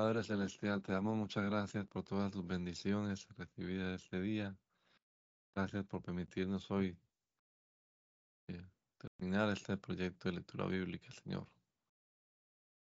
[0.00, 4.56] Padre Celestial, te damos muchas gracias por todas tus bendiciones recibidas este día.
[5.54, 6.96] Gracias por permitirnos hoy
[8.48, 8.66] eh,
[8.96, 11.46] terminar este proyecto de lectura bíblica, Señor.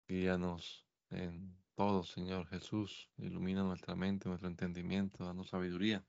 [0.06, 3.10] Guíanos en todo, Señor Jesús.
[3.16, 6.06] Ilumina nuestra mente, nuestro entendimiento, danos sabiduría.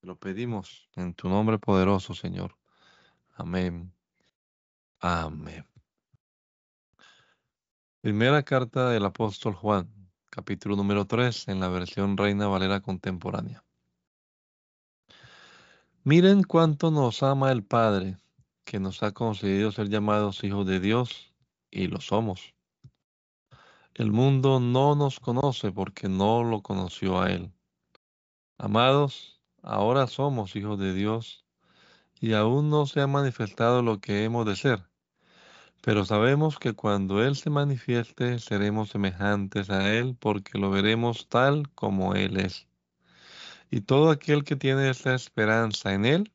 [0.00, 2.56] Te lo pedimos en tu nombre poderoso, Señor.
[3.36, 3.92] Amén.
[4.98, 5.64] Amén.
[8.02, 9.90] Primera carta del apóstol Juan,
[10.30, 13.64] capítulo número 3, en la versión Reina Valera contemporánea.
[16.04, 18.18] Miren cuánto nos ama el Padre,
[18.64, 21.34] que nos ha concedido ser llamados hijos de Dios,
[21.70, 22.54] y lo somos.
[23.94, 27.50] El mundo no nos conoce porque no lo conoció a Él.
[28.58, 31.44] Amados, ahora somos hijos de Dios,
[32.20, 34.86] y aún no se ha manifestado lo que hemos de ser
[35.86, 41.70] pero sabemos que cuando Él se manifieste seremos semejantes a Él porque lo veremos tal
[41.76, 42.66] como Él es.
[43.70, 46.32] Y todo aquel que tiene esta esperanza en Él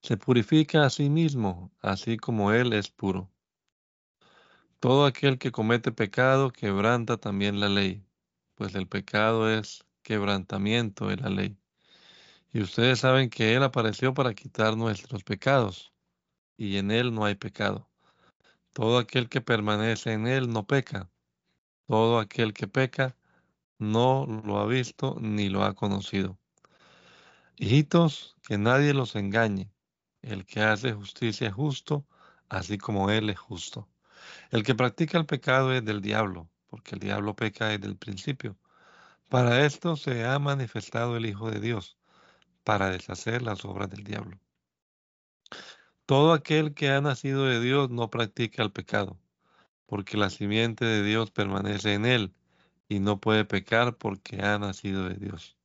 [0.00, 3.30] se purifica a sí mismo, así como Él es puro.
[4.80, 8.02] Todo aquel que comete pecado quebranta también la ley,
[8.54, 11.58] pues el pecado es quebrantamiento de la ley.
[12.50, 15.92] Y ustedes saben que Él apareció para quitar nuestros pecados
[16.58, 17.88] y en él no hay pecado.
[18.74, 21.08] Todo aquel que permanece en él no peca.
[21.86, 23.16] Todo aquel que peca
[23.78, 26.36] no lo ha visto ni lo ha conocido.
[27.56, 29.70] Hijitos, que nadie los engañe.
[30.20, 32.04] El que hace justicia es justo,
[32.48, 33.88] así como él es justo.
[34.50, 38.58] El que practica el pecado es del diablo, porque el diablo peca desde el principio.
[39.28, 41.96] Para esto se ha manifestado el Hijo de Dios,
[42.64, 44.38] para deshacer las obras del diablo.
[46.08, 49.20] Todo aquel que ha nacido de Dios no practica el pecado,
[49.84, 52.32] porque la simiente de Dios permanece en él
[52.88, 55.58] y no puede pecar porque ha nacido de Dios.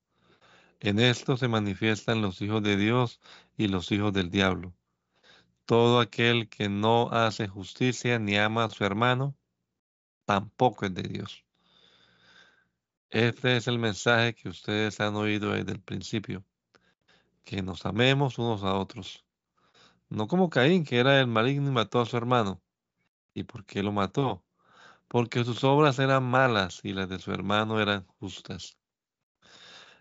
[0.81, 3.21] En esto se manifiestan los hijos de Dios
[3.55, 4.73] y los hijos del diablo.
[5.65, 9.37] Todo aquel que no hace justicia ni ama a su hermano,
[10.25, 11.45] tampoco es de Dios.
[13.11, 16.43] Este es el mensaje que ustedes han oído desde el principio,
[17.45, 19.23] que nos amemos unos a otros.
[20.13, 22.61] No como Caín, que era el maligno y mató a su hermano.
[23.33, 24.45] ¿Y por qué lo mató?
[25.07, 28.77] Porque sus obras eran malas y las de su hermano eran justas.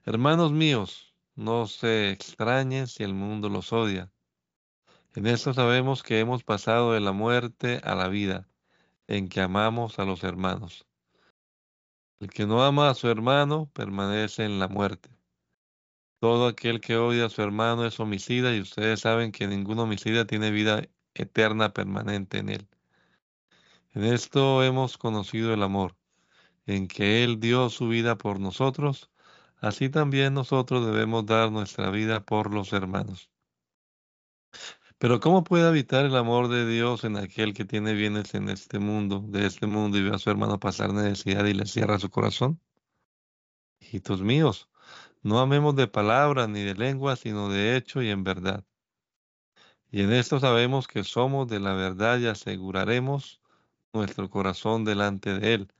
[0.04, 4.12] Hermanos míos, no se extrañen si el mundo los odia.
[5.14, 8.46] En esto sabemos que hemos pasado de la muerte a la vida,
[9.06, 10.86] en que amamos a los hermanos.
[12.20, 15.08] El que no ama a su hermano permanece en la muerte.
[16.22, 20.24] Todo aquel que odia a su hermano es homicida y ustedes saben que ningún homicida
[20.24, 20.84] tiene vida
[21.14, 22.68] eterna permanente en él.
[23.90, 25.96] En esto hemos conocido el amor,
[26.64, 29.10] en que Él dio su vida por nosotros,
[29.56, 33.28] así también nosotros debemos dar nuestra vida por los hermanos.
[34.98, 38.78] Pero ¿cómo puede habitar el amor de Dios en aquel que tiene bienes en este
[38.78, 42.10] mundo, de este mundo, y ve a su hermano pasar necesidad y le cierra su
[42.10, 42.60] corazón?
[43.80, 44.68] Hijitos míos,
[45.22, 48.64] no amemos de palabra ni de lengua, sino de hecho y en verdad.
[49.90, 53.40] Y en esto sabemos que somos de la verdad y aseguraremos
[53.92, 55.72] nuestro corazón delante de Él.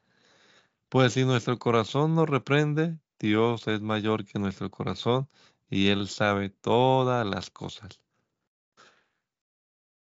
[0.88, 5.28] Pues si nuestro corazón nos reprende, Dios es mayor que nuestro corazón
[5.70, 8.00] y Él sabe todas las cosas.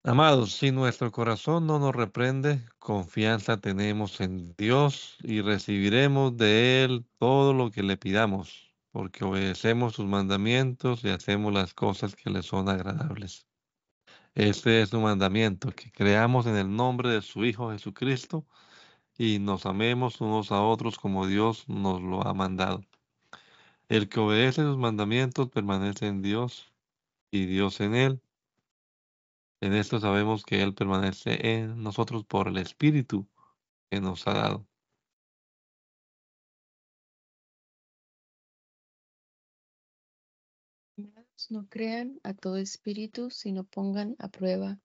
[0.04, 7.06] Amados, si nuestro corazón no nos reprende, confianza tenemos en Dios y recibiremos de Él
[7.18, 8.65] todo lo que le pidamos
[8.96, 13.46] porque obedecemos sus mandamientos y hacemos las cosas que le son agradables.
[14.36, 18.46] Este es su mandamiento, que creamos en el nombre de su Hijo Jesucristo
[19.18, 22.86] y nos amemos unos a otros como Dios nos lo ha mandado.
[23.90, 26.72] El que obedece sus mandamientos permanece en Dios
[27.32, 28.22] y Dios en él.
[29.60, 33.28] En esto sabemos que Él permanece en nosotros por el Espíritu
[33.90, 34.66] que nos ha dado.
[41.52, 44.80] No crean a todo espíritu, sino pongan a prueba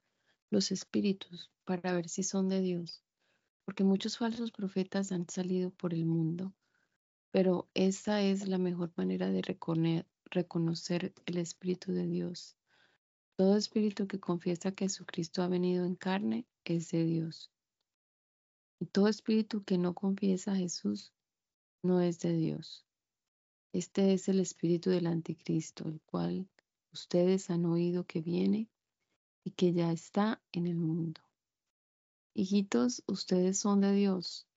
[0.51, 3.03] los espíritus para ver si son de Dios,
[3.65, 6.53] porque muchos falsos profetas han salido por el mundo,
[7.31, 9.43] pero esta es la mejor manera de
[10.25, 12.57] reconocer el Espíritu de Dios.
[13.37, 17.51] Todo espíritu que confiesa que Jesucristo ha venido en carne es de Dios.
[18.81, 21.13] Y todo espíritu que no confiesa a Jesús
[21.83, 22.85] no es de Dios.
[23.73, 26.49] Este es el espíritu del anticristo, el cual
[26.93, 28.69] ustedes han oído que viene
[29.45, 31.21] y que ya está en el mundo.
[32.35, 34.49] Hijitos, ustedes son de Dios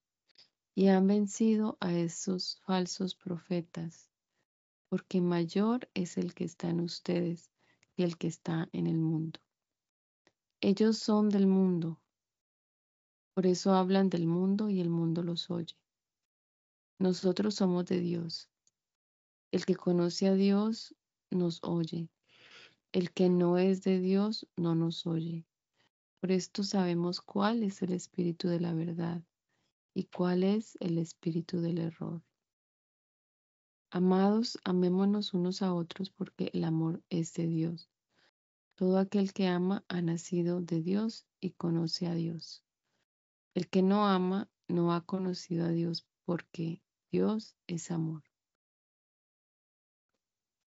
[0.73, 4.09] y han vencido a esos falsos profetas,
[4.89, 7.51] porque mayor es el que está en ustedes
[7.95, 9.39] que el que está en el mundo.
[10.59, 12.01] Ellos son del mundo,
[13.33, 15.75] por eso hablan del mundo y el mundo los oye.
[16.99, 18.49] Nosotros somos de Dios.
[19.53, 20.95] El que conoce a Dios
[21.29, 22.09] nos oye.
[22.91, 25.45] El que no es de Dios no nos oye.
[26.19, 29.21] Por esto sabemos cuál es el espíritu de la verdad
[29.93, 32.23] y cuál es el espíritu del error.
[33.91, 37.91] Amados, amémonos unos a otros porque el amor es de Dios.
[38.73, 42.63] Todo aquel que ama ha nacido de Dios y conoce a Dios.
[43.53, 48.23] El que no ama no ha conocido a Dios porque Dios es amor.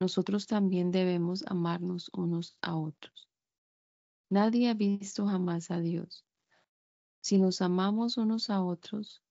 [0.00, 3.28] nosotros también debemos amarnos unos a otros.
[4.30, 6.24] Nadie ha visto jamás a Dios.
[7.20, 9.22] Si nos amamos unos a otros,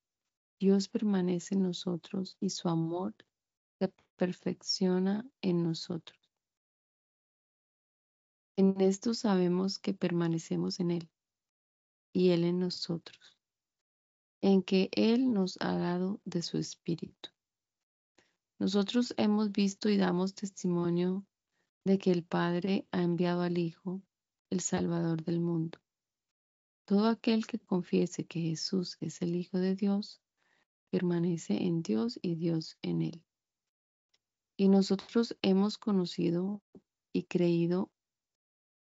[0.60, 3.16] Dios permanece en nosotros y su amor
[3.80, 6.20] se perfecciona en nosotros.
[8.56, 11.10] En esto sabemos que permanecemos en Él
[12.14, 13.38] y Él en nosotros,
[14.42, 17.30] en que Él nos ha dado de su Espíritu.
[18.60, 21.26] Nosotros hemos visto y damos testimonio
[21.86, 24.02] de que el Padre ha enviado al Hijo,
[24.50, 25.80] el Salvador del mundo.
[26.84, 30.22] Todo aquel que confiese que Jesús es el Hijo de Dios,
[30.90, 33.24] permanece en Dios y Dios en él.
[34.58, 36.62] Y nosotros hemos conocido
[37.14, 37.90] y creído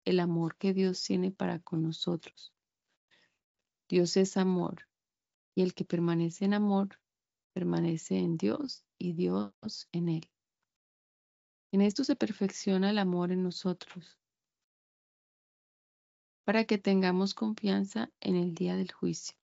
[0.05, 2.53] el amor que Dios tiene para con nosotros.
[3.89, 4.87] Dios es amor,
[5.55, 7.01] y el que permanece en amor,
[7.55, 9.53] permanece en Dios y Dios
[9.93, 10.31] en él.
[11.73, 14.19] En esto se perfecciona el amor en nosotros,
[16.45, 19.37] para que tengamos confianza en el día del juicio.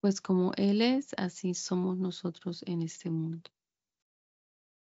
[0.00, 3.50] Pues como Él es, así somos nosotros en este mundo.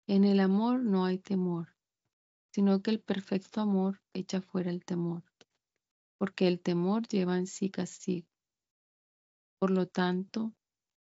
[0.06, 1.76] En el amor no hay temor,
[2.54, 5.24] sino que el perfecto amor echa fuera el temor,
[6.18, 8.28] porque el temor lleva en sí castigo.
[9.60, 10.54] Por lo tanto,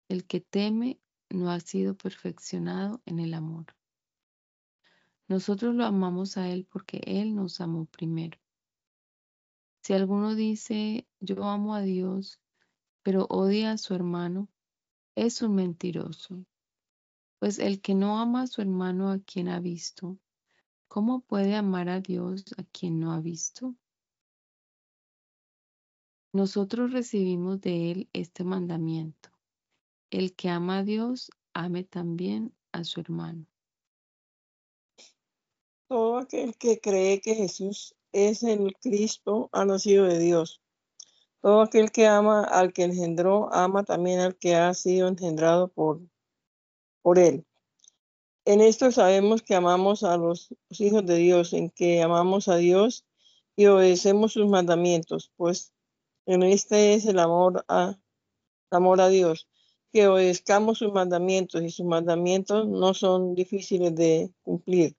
[0.07, 0.99] el que teme
[1.35, 3.65] no ha sido perfeccionado en el amor.
[5.27, 8.37] Nosotros lo amamos a Él porque Él nos amó primero.
[9.81, 12.39] Si alguno dice, yo amo a Dios,
[13.03, 14.49] pero odia a su hermano,
[15.15, 16.45] es un mentiroso.
[17.39, 20.17] Pues el que no ama a su hermano a quien ha visto,
[20.87, 23.75] ¿cómo puede amar a Dios a quien no ha visto?
[26.33, 29.34] Nosotros recibimos de Él este mandamiento.
[30.15, 33.47] El que ama a Dios, ame también a su hermano.
[35.89, 40.61] Todo aquel que cree que Jesús es el Cristo, ha nacido de Dios.
[41.41, 45.99] Todo aquel que ama al que engendró, ama también al que ha sido engendrado por,
[47.01, 47.45] por él.
[48.45, 53.05] En esto sabemos que amamos a los hijos de Dios, en que amamos a Dios
[53.57, 55.73] y obedecemos sus mandamientos, pues
[56.25, 57.99] en este es el amor a,
[58.71, 59.49] amor a Dios,
[59.95, 64.95] que obedezcamos sus mandamientos y sus mandamientos no son difíciles de cumplir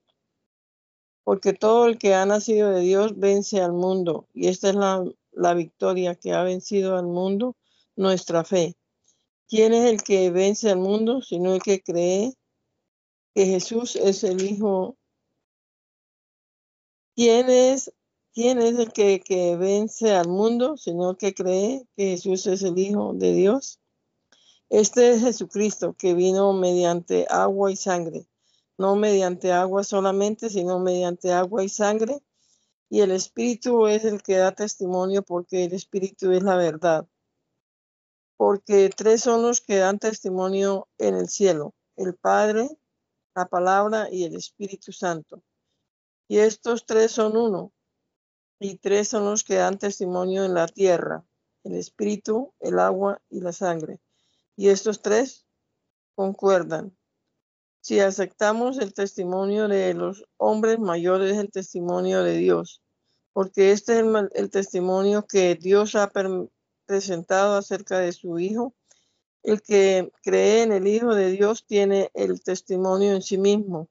[1.26, 5.54] porque todo el que ha nacido de Dios vence al mundo, y esta es la,
[5.54, 7.56] victoria que ha vencido al mundo,
[7.96, 8.76] nuestra fe.
[9.48, 12.34] ¿Quién es el que vence al mundo, sino el que cree
[13.34, 14.96] que Jesús es el Hijo?
[17.16, 17.92] ¿Quién es,
[18.32, 22.62] quién es el que, que vence al mundo, sino el que cree que Jesús es
[22.62, 23.80] el Hijo de Dios?
[24.68, 28.26] Este es Jesucristo que vino mediante agua y sangre
[28.78, 32.22] no mediante agua solamente, sino mediante agua y sangre.
[32.88, 37.06] Y el Espíritu es el que da testimonio porque el Espíritu es la verdad.
[38.36, 42.68] Porque tres son los que dan testimonio en el cielo, el Padre,
[43.34, 45.42] la palabra y el Espíritu Santo.
[46.28, 47.72] Y estos tres son uno.
[48.58, 51.24] Y tres son los que dan testimonio en la tierra,
[51.64, 54.00] el Espíritu, el agua y la sangre.
[54.56, 55.46] Y estos tres
[56.14, 56.96] concuerdan
[57.86, 62.82] si aceptamos el testimonio de los hombres mayores, el testimonio de Dios,
[63.32, 66.10] porque este es el, testimonio que Dios ha
[66.86, 68.74] presentado acerca de su Hijo.
[69.44, 73.88] El que cree en el Hijo de Dios tiene el testimonio en sí mismo.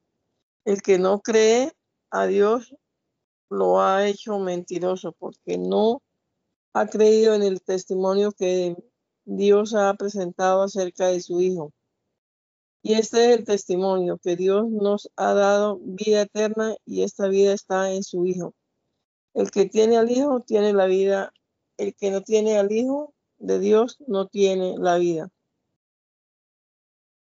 [0.66, 1.72] El que no cree
[2.10, 2.74] a Dios
[3.48, 6.02] lo ha hecho mentiroso porque no
[6.74, 8.76] ha creído en el testimonio que
[9.26, 11.72] Dios ha presentado acerca de su Hijo.
[12.80, 17.52] Y este es el testimonio que Dios nos ha dado vida eterna y esta vida
[17.52, 18.54] está en su Hijo.
[19.34, 21.32] El que tiene al Hijo tiene la vida.
[21.76, 25.28] El que no tiene al Hijo de Dios no tiene la vida.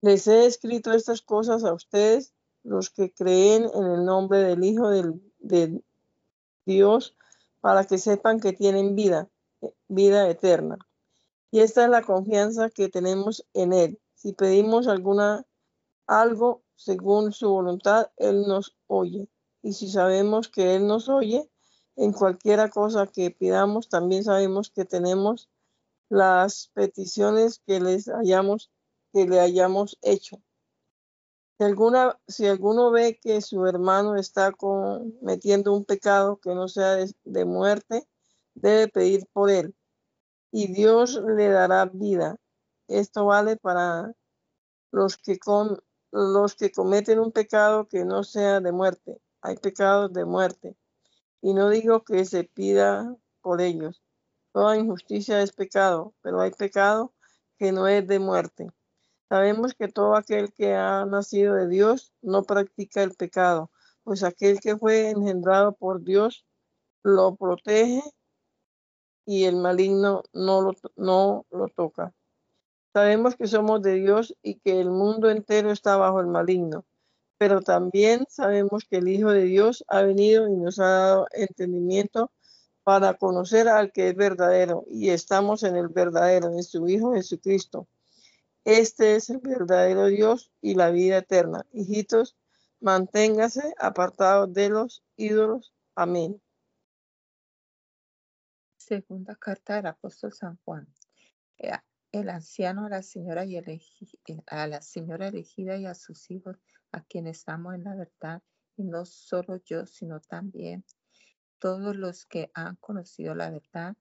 [0.03, 4.91] Les he escrito estas cosas a ustedes, los que creen en el nombre del Hijo
[4.91, 5.83] de
[6.67, 7.17] Dios,
[7.63, 9.31] para que sepan que tienen vida,
[9.89, 10.79] vida eterna.
[11.51, 14.01] Y esta es la confianza que tenemos en Él.
[14.15, 15.45] Si pedimos alguna
[16.07, 19.29] algo según su voluntad, Él nos oye.
[19.63, 21.51] Y si sabemos que Él nos oye,
[21.97, 25.49] en cualquiera cosa que pidamos, también sabemos que tenemos
[26.09, 28.71] las peticiones que les hayamos
[29.17, 30.43] que le hayamos hecho.
[31.57, 36.99] Si, alguna, si alguno ve que su hermano está cometiendo un pecado que no sea
[37.25, 38.07] de, muerte,
[38.55, 39.75] debe pedir por él
[40.51, 42.37] y Dios le dará vida.
[42.89, 44.13] Esto vale para
[44.93, 45.79] los que, con,
[46.13, 49.21] los que cometen un pecado que no sea de muerte.
[49.43, 50.77] Hay pecados de muerte.
[51.43, 54.03] Y no digo que se pida por ellos.
[54.53, 57.13] Toda injusticia es pecado, pero hay pecado
[57.59, 58.71] que no es de muerte.
[59.29, 63.71] Sabemos que todo aquel que ha nacido de Dios no practica el pecado,
[64.05, 66.47] pues aquel que fue engendrado por Dios
[67.03, 68.03] lo protege
[69.27, 72.15] y el maligno no lo, no lo toca.
[72.95, 76.87] Sabemos que somos de Dios y que el mundo entero está bajo el maligno,
[77.37, 82.31] pero también sabemos que el Hijo de Dios ha venido y nos ha dado entendimiento
[82.85, 87.89] para conocer al que es verdadero y estamos en el verdadero, en su Hijo Jesucristo.
[88.65, 91.67] Este es el verdadero Dios y la vida eterna.
[91.73, 92.37] Hijitos,
[92.81, 95.75] manténgase apartados de los ídolos.
[95.95, 96.41] Amén.
[98.87, 100.87] Segunda carta del apóstol San Juan.
[101.59, 101.73] Eh,
[102.13, 103.81] el anciano a la señora y eh,
[104.47, 106.57] a la señora elegida y a sus hijos,
[106.93, 108.45] a quienes estamos en la verdad,
[108.77, 110.85] y no solo yo, sino también
[111.59, 113.97] todos los que han conocido la verdad,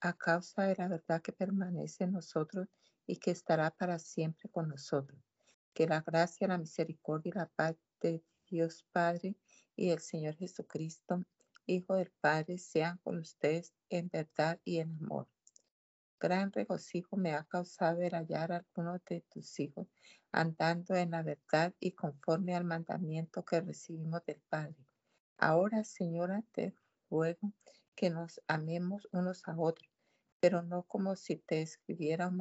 [0.00, 2.66] a causa de la verdad que permanece en nosotros
[3.06, 5.22] y que estará para siempre con nosotros.
[5.72, 9.36] Que la gracia, la misericordia y la paz de Dios Padre
[9.76, 11.24] y del Señor Jesucristo,
[11.66, 15.28] Hijo del Padre, sean con ustedes en verdad y en amor.
[16.20, 19.86] Gran regocijo me ha causado ver hallar a algunos de tus hijos
[20.32, 24.76] andando en la verdad y conforme al mandamiento que recibimos del Padre.
[25.38, 26.74] Ahora, Señora, te
[27.10, 27.52] ruego
[27.94, 29.94] que nos amemos unos a otros
[30.44, 32.38] pero no como si te escribiera un,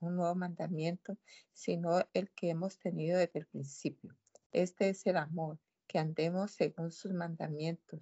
[0.00, 1.16] un nuevo mandamiento,
[1.52, 4.16] sino el que hemos tenido desde el principio.
[4.50, 8.00] Este es el amor, que andemos según sus mandamientos.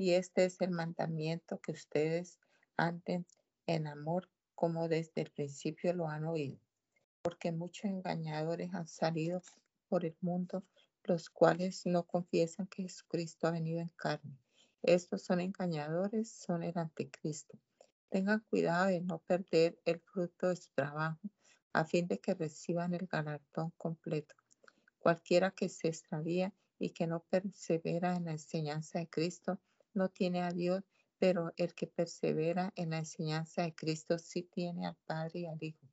[0.00, 2.38] Y este es el mandamiento que ustedes
[2.76, 3.26] anden
[3.66, 6.60] en amor como desde el principio lo han oído.
[7.20, 9.42] Porque muchos engañadores han salido
[9.88, 10.62] por el mundo,
[11.02, 14.38] los cuales no confiesan que Jesucristo ha venido en carne.
[14.84, 17.58] Estos son engañadores, son el anticristo.
[18.08, 21.28] Tengan cuidado de no perder el fruto de su trabajo
[21.72, 24.36] a fin de que reciban el galardón completo.
[25.00, 29.58] Cualquiera que se extravía y que no persevera en la enseñanza de Cristo
[29.94, 30.84] no tiene a Dios,
[31.18, 35.62] pero el que persevera en la enseñanza de Cristo sí tiene al Padre y al
[35.62, 35.86] Hijo.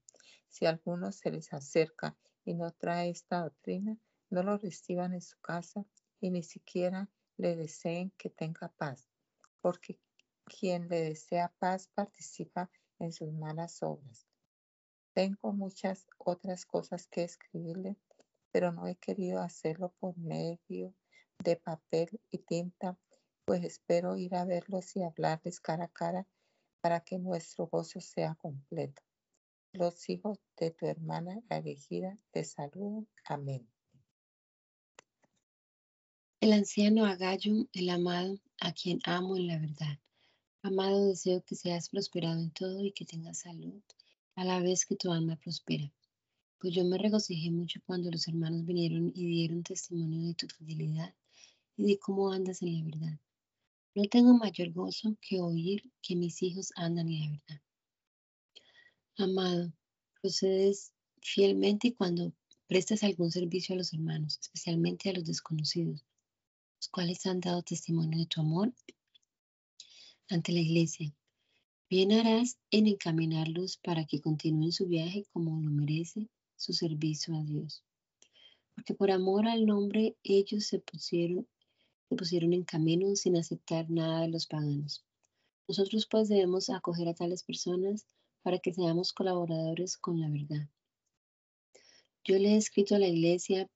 [0.48, 3.98] Si alguno se les acerca y no trae esta doctrina,
[4.30, 5.86] no lo reciban en su casa
[6.20, 9.10] y ni siquiera le deseen que tenga paz,
[9.62, 10.00] porque
[10.46, 14.28] quien le desea paz participa en sus malas obras.
[15.14, 17.98] Tengo muchas otras cosas que escribirle,
[18.52, 20.94] pero no he querido hacerlo por medio
[21.44, 22.98] de papel y tinta,
[23.46, 26.28] pues espero ir a verlos y hablarles cara a cara
[26.82, 29.02] para que nuestro gozo sea completo.
[29.72, 33.08] Los hijos de tu hermana la elegida te saludan.
[33.26, 33.68] Amén.
[36.42, 40.00] El anciano Agallo, el amado, a quien amo en la verdad.
[40.62, 43.82] Amado, deseo que seas prosperado en todo y que tengas salud,
[44.36, 45.92] a la vez que tu alma prospera.
[46.60, 51.14] Pues yo me regocijé mucho cuando los hermanos vinieron y dieron testimonio de tu fidelidad
[51.78, 53.20] y de cómo andas en la verdad.
[53.96, 57.62] No tengo mayor gozo que oír que mis hijos andan en la verdad.
[59.18, 59.74] Amado,
[60.22, 62.34] procedes fielmente cuando
[62.68, 66.04] prestas algún servicio a los hermanos, especialmente a los desconocidos,
[66.78, 68.74] los cuales han dado testimonio de tu amor
[70.28, 71.16] ante la iglesia.
[71.90, 77.44] Bien harás en encaminarlos para que continúen su viaje como lo merece su servicio a
[77.44, 77.86] Dios.
[78.74, 81.48] Porque por amor al nombre ellos se pusieron,
[82.10, 85.04] se pusieron en camino sin aceptar nada de los paganos.
[85.68, 88.06] Nosotros pues debemos acoger a tales personas
[88.44, 90.70] para que seamos colaboradores con la verdad.
[92.24, 93.70] Yo le he escrito a la iglesia,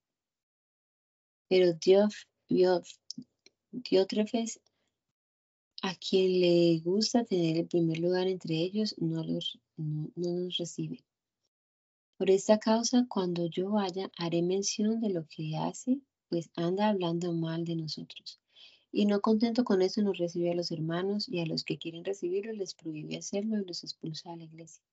[1.48, 1.74] pero
[3.71, 4.59] Diótrefes,
[5.81, 11.03] a quien le gusta tener el primer lugar entre ellos, no, los, no nos recibe.
[12.17, 17.33] Por esta causa, cuando yo vaya, haré mención de lo que hace, pues anda hablando
[17.33, 18.39] mal de nosotros.
[18.91, 22.05] Y no contento con eso, nos recibe a los hermanos y a los que quieren
[22.05, 24.83] recibirlo les prohíbe hacerlo y los expulsa a la iglesia.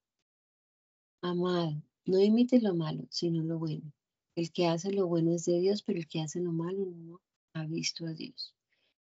[1.23, 3.93] Amado, no imites lo malo, sino lo bueno.
[4.35, 7.21] El que hace lo bueno es de Dios, pero el que hace lo malo no
[7.55, 8.55] ha visto a Dios.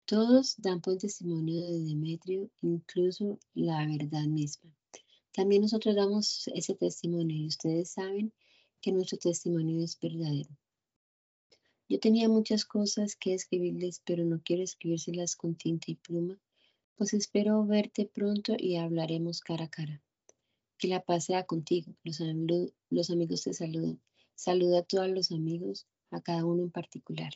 [0.07, 4.75] Todos dan buen testimonio de Demetrio, incluso la verdad misma.
[5.33, 8.33] También nosotros damos ese testimonio y ustedes saben
[8.81, 10.51] que nuestro testimonio es verdadero.
[11.91, 16.39] Yo tenía muchas cosas que escribirles, pero no quiero escribírselas con tinta y pluma,
[16.95, 20.01] pues espero verte pronto y hablaremos cara a cara.
[20.79, 21.97] Que la paz sea contigo.
[22.05, 22.23] Los,
[22.91, 24.01] los amigos te saludan.
[24.37, 27.33] Saluda a todos los amigos, a cada uno en particular.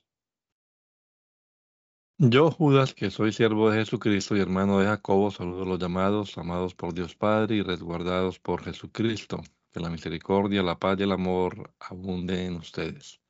[2.19, 6.39] Yo, Judas, que soy siervo de Jesucristo y hermano de Jacobo, saludo a los llamados,
[6.39, 9.43] amados por Dios Padre y resguardados por Jesucristo.
[9.73, 13.24] Que la misericordia, la paz y el amor abunden en ustedes.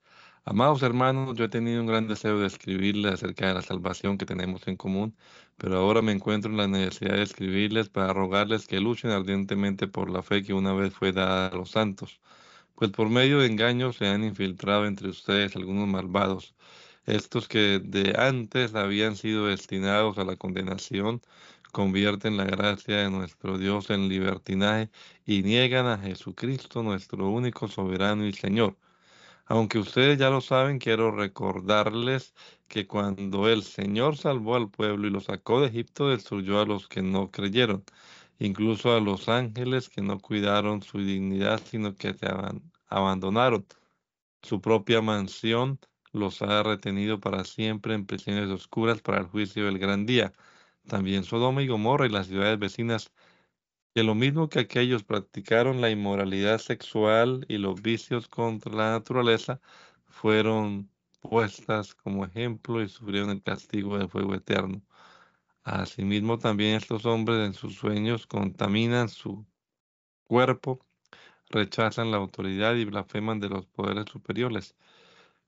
[0.46, 4.26] Amados hermanos, yo he tenido un gran deseo de escribirles acerca de la salvación que
[4.26, 5.16] tenemos en común,
[5.56, 10.10] pero ahora me encuentro en la necesidad de escribirles para rogarles que luchen ardientemente por
[10.10, 12.20] la fe que una vez fue dada a los santos,
[12.74, 16.54] pues por medio de engaños se han infiltrado entre ustedes algunos malvados
[17.06, 21.22] estos que de antes habían sido destinados a la condenación,
[21.72, 24.90] convierten la gracia de nuestro Dios en libertinaje
[25.26, 28.76] y niegan a Jesucristo, nuestro único soberano y Señor.
[29.46, 32.34] Aunque ustedes ya lo saben, quiero recordarles
[32.68, 36.88] que cuando el Señor salvó al pueblo y lo sacó de Egipto, destruyó a los
[36.88, 37.84] que no creyeron,
[38.38, 42.26] incluso a los ángeles que no cuidaron su dignidad, sino que se
[42.88, 43.66] abandonaron
[44.42, 45.80] su propia mansión
[46.14, 50.32] los ha retenido para siempre en prisiones oscuras para el juicio del gran día.
[50.86, 53.10] También Sodoma y Gomorra y las ciudades vecinas,
[53.94, 59.60] que lo mismo que aquellos practicaron la inmoralidad sexual y los vicios contra la naturaleza,
[60.08, 64.82] fueron puestas como ejemplo y sufrieron el castigo de fuego eterno.
[65.64, 69.46] Asimismo, también estos hombres en sus sueños contaminan su
[70.24, 70.84] cuerpo,
[71.50, 74.76] rechazan la autoridad y blasfeman de los poderes superiores.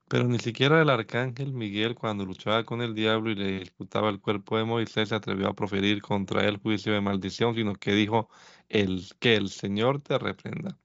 [0.08, 4.20] Pero ni siquiera el arcángel Miguel, cuando luchaba con el diablo y le disputaba el
[4.20, 8.28] cuerpo de Moisés, se atrevió a proferir contra él juicio de maldición, sino que dijo
[8.68, 10.78] el, que el Señor te reprenda.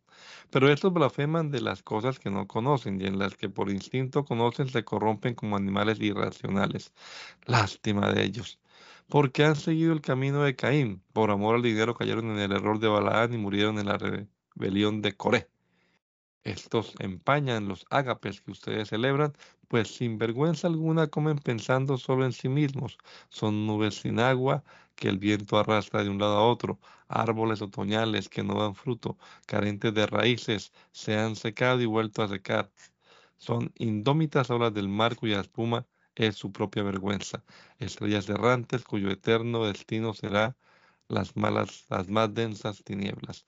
[0.49, 4.25] Pero estos blasfeman de las cosas que no conocen y en las que por instinto
[4.25, 6.93] conocen se corrompen como animales irracionales.
[7.45, 8.59] Lástima de ellos,
[9.07, 11.03] porque han seguido el camino de Caín.
[11.13, 15.01] Por amor al dinero cayeron en el error de Balaán y murieron en la rebelión
[15.01, 15.49] de Coré.
[16.43, 19.33] Estos empañan los ágapes que ustedes celebran,
[19.67, 22.97] pues sin vergüenza alguna comen pensando solo en sí mismos.
[23.29, 24.63] Son nubes sin agua
[24.95, 29.17] que el viento arrastra de un lado a otro, árboles otoñales que no dan fruto,
[29.45, 32.71] carentes de raíces, se han secado y vuelto a secar.
[33.37, 37.43] Son indómitas olas del mar cuya espuma es su propia vergüenza,
[37.79, 40.57] estrellas errantes cuyo eterno destino será
[41.07, 43.45] las malas, las más densas tinieblas.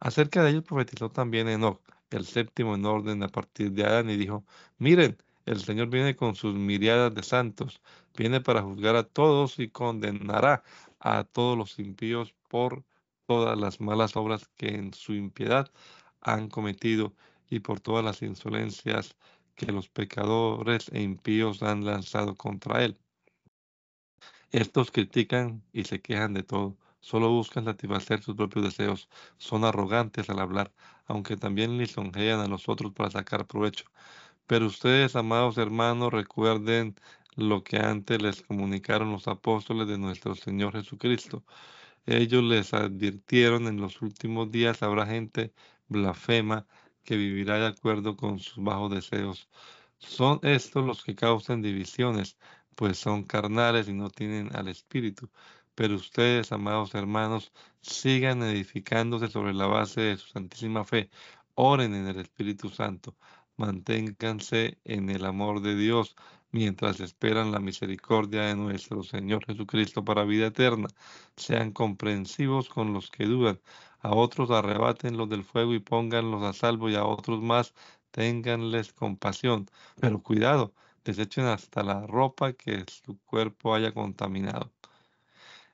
[0.00, 4.16] Acerca de ellos profetizó también Enoch el séptimo en orden a partir de Adán, y
[4.16, 4.44] dijo,
[4.78, 5.16] miren,
[5.46, 7.80] el Señor viene con sus miriadas de santos,
[8.16, 10.62] viene para juzgar a todos y condenará
[11.00, 12.84] a todos los impíos por
[13.26, 15.70] todas las malas obras que en su impiedad
[16.20, 17.14] han cometido
[17.48, 19.16] y por todas las insolencias
[19.54, 22.98] que los pecadores e impíos han lanzado contra él.
[24.50, 30.28] Estos critican y se quejan de todo, solo buscan satisfacer sus propios deseos, son arrogantes
[30.28, 30.72] al hablar,
[31.06, 33.84] aunque también lisonjean a los otros para sacar provecho.
[34.48, 36.96] Pero ustedes, amados hermanos, recuerden
[37.36, 41.44] lo que antes les comunicaron los apóstoles de nuestro Señor Jesucristo.
[42.06, 45.52] Ellos les advirtieron en los últimos días habrá gente
[45.88, 46.66] blasfema
[47.04, 49.48] que vivirá de acuerdo con sus bajos deseos.
[49.98, 52.36] Son estos los que causan divisiones,
[52.74, 55.30] pues son carnales y no tienen al Espíritu.
[55.76, 61.10] Pero ustedes, amados hermanos, sigan edificándose sobre la base de su santísima fe.
[61.54, 63.16] Oren en el Espíritu Santo.
[63.56, 66.16] Manténganse en el amor de Dios.
[66.52, 70.88] mientras esperan la misericordia de nuestro Señor Jesucristo para vida eterna.
[71.36, 73.60] Sean comprensivos con los que dudan,
[74.00, 77.74] a otros arrebátenlos del fuego y pónganlos a salvo, y a otros más
[78.10, 79.68] ténganles compasión.
[80.00, 80.72] Pero cuidado,
[81.04, 84.72] desechen hasta la ropa que su cuerpo haya contaminado.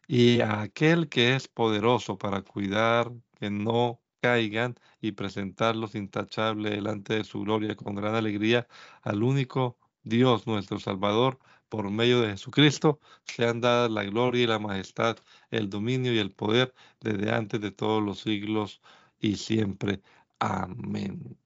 [0.07, 7.15] Y a aquel que es poderoso para cuidar que no caigan y presentarlos intachable delante
[7.15, 8.69] de su gloria con gran alegría
[9.03, 11.39] al único Dios nuestro Salvador,
[11.69, 15.17] por medio de Jesucristo, sean dadas la gloria y la majestad,
[15.51, 18.81] el dominio y el poder desde antes de todos los siglos
[19.19, 20.03] y siempre.
[20.39, 21.39] Amén.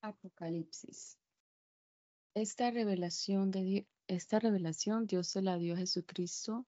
[0.00, 1.18] Apocalipsis.
[2.34, 6.66] Esta revelación, de esta revelación Dios se la dio a Jesucristo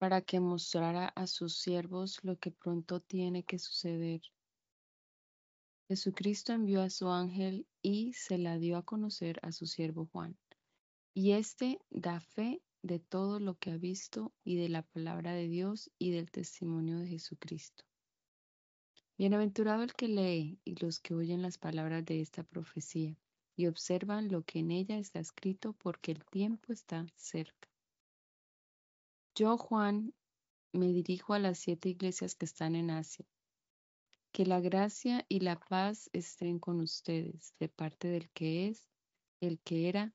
[0.00, 4.22] para que mostrara a sus siervos lo que pronto tiene que suceder.
[5.88, 10.38] Jesucristo envió a su ángel y se la dio a conocer a su siervo Juan.
[11.12, 15.48] Y éste da fe de todo lo que ha visto y de la palabra de
[15.48, 17.84] Dios y del testimonio de Jesucristo.
[19.18, 23.18] Bienaventurado el que lee y los que oyen las palabras de esta profecía
[23.54, 27.69] y observan lo que en ella está escrito porque el tiempo está cerca.
[29.40, 30.12] Yo, Juan,
[30.74, 33.24] me dirijo a las siete iglesias que están en Asia.
[34.32, 38.86] Que la gracia y la paz estén con ustedes de parte del que es,
[39.40, 40.14] el que era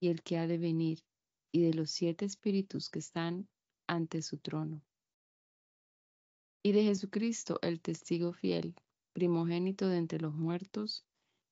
[0.00, 1.04] y el que ha de venir,
[1.52, 3.46] y de los siete espíritus que están
[3.86, 4.82] ante su trono.
[6.62, 8.74] Y de Jesucristo, el testigo fiel,
[9.12, 11.04] primogénito de entre los muertos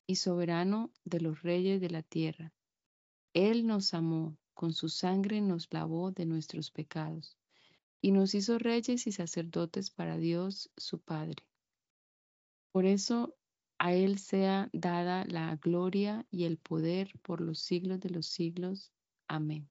[0.07, 2.55] y soberano de los reyes de la tierra.
[3.35, 7.37] Él nos amó con su sangre nos lavó de nuestros pecados
[8.01, 11.45] y nos hizo reyes y sacerdotes para Dios su Padre.
[12.73, 13.37] Por eso
[13.79, 18.93] a Él sea dada la gloria y el poder por los siglos de los siglos.
[19.29, 19.69] Amén.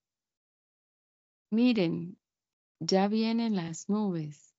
[1.51, 2.17] Miren,
[2.79, 4.55] ya vienen las nubes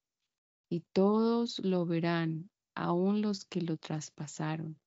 [0.68, 4.78] y todos lo verán, aun los que lo traspasaron,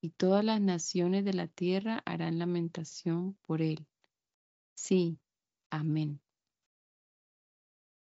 [0.00, 3.86] y todas las naciones de la tierra harán lamentación por Él
[4.80, 5.18] Sí,
[5.70, 6.20] amén.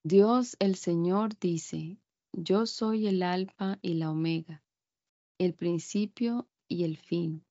[0.04, 1.98] Dios el Señor dice,
[2.34, 4.64] yo soy el alfa y la omega,
[5.40, 7.44] el principio y el fin,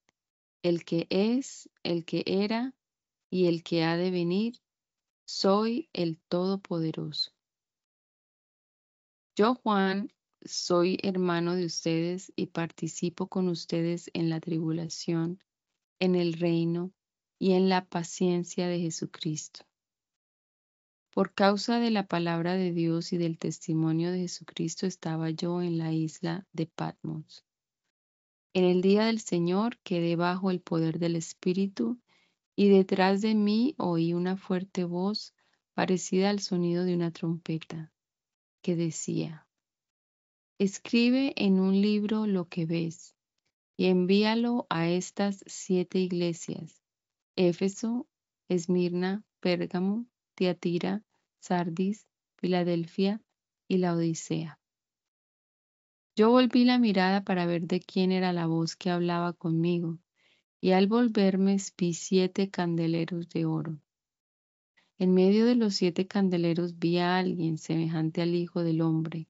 [0.62, 2.72] el que es, el que era
[3.30, 4.62] y el que ha de venir,
[5.26, 7.32] soy el Todopoderoso.
[9.36, 10.12] Yo, Juan,
[10.44, 15.42] soy hermano de ustedes y participo con ustedes en la tribulación,
[15.98, 16.94] en el reino
[17.40, 19.64] y en la paciencia de Jesucristo.
[21.10, 25.78] Por causa de la palabra de Dios y del testimonio de Jesucristo estaba yo en
[25.78, 27.46] la isla de Patmos.
[28.52, 31.98] En el día del Señor quedé bajo el poder del Espíritu
[32.56, 35.32] y detrás de mí oí una fuerte voz
[35.72, 37.90] parecida al sonido de una trompeta,
[38.60, 39.48] que decía,
[40.58, 43.14] Escribe en un libro lo que ves
[43.78, 46.79] y envíalo a estas siete iglesias
[47.42, 48.06] Éfeso,
[48.50, 51.02] Esmirna, Pérgamo, Tiatira,
[51.38, 53.22] Sardis, Filadelfia
[53.66, 54.60] y la Odisea.
[56.14, 59.98] Yo volví la mirada para ver de quién era la voz que hablaba conmigo,
[60.60, 63.80] y al volverme vi siete candeleros de oro.
[64.98, 69.28] En medio de los siete candeleros vi a alguien semejante al Hijo del Hombre,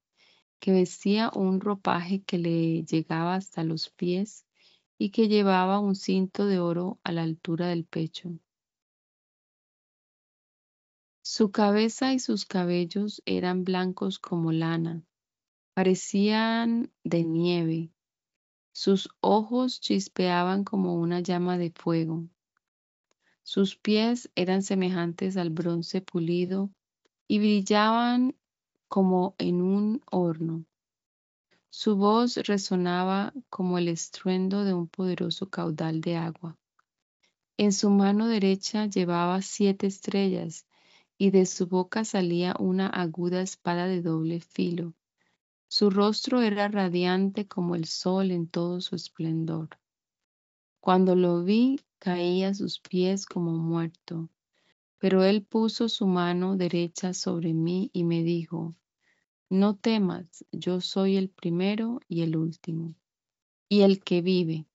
[0.59, 4.45] que vestía un ropaje que le llegaba hasta los pies
[5.03, 8.39] y que llevaba un cinto de oro a la altura del pecho.
[11.23, 15.03] Su cabeza y sus cabellos eran blancos como lana,
[15.73, 17.91] parecían de nieve.
[18.73, 22.29] Sus ojos chispeaban como una llama de fuego.
[23.43, 26.69] Sus pies eran semejantes al bronce pulido
[27.27, 28.37] y brillaban
[28.87, 30.67] como en un horno.
[31.73, 36.59] Su voz resonaba como el estruendo de un poderoso caudal de agua.
[37.57, 40.67] En su mano derecha llevaba siete estrellas
[41.17, 44.95] y de su boca salía una aguda espada de doble filo.
[45.69, 49.79] Su rostro era radiante como el sol en todo su esplendor.
[50.81, 54.29] Cuando lo vi, caí a sus pies como muerto,
[54.99, 58.75] pero él puso su mano derecha sobre mí y me dijo,
[59.51, 62.95] no temas, yo soy el primero y el último,
[63.69, 64.67] y el que vive.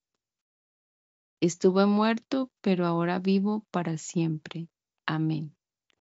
[1.40, 4.68] Estuve muerto, pero ahora vivo para siempre.
[5.06, 5.56] Amén.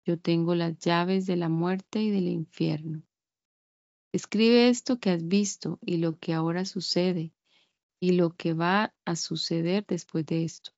[0.06, 3.04] Yo tengo las llaves de la muerte y del infierno.
[4.14, 7.34] Escribe esto que has visto y lo que ahora sucede
[8.00, 10.72] y lo que va a suceder después de esto.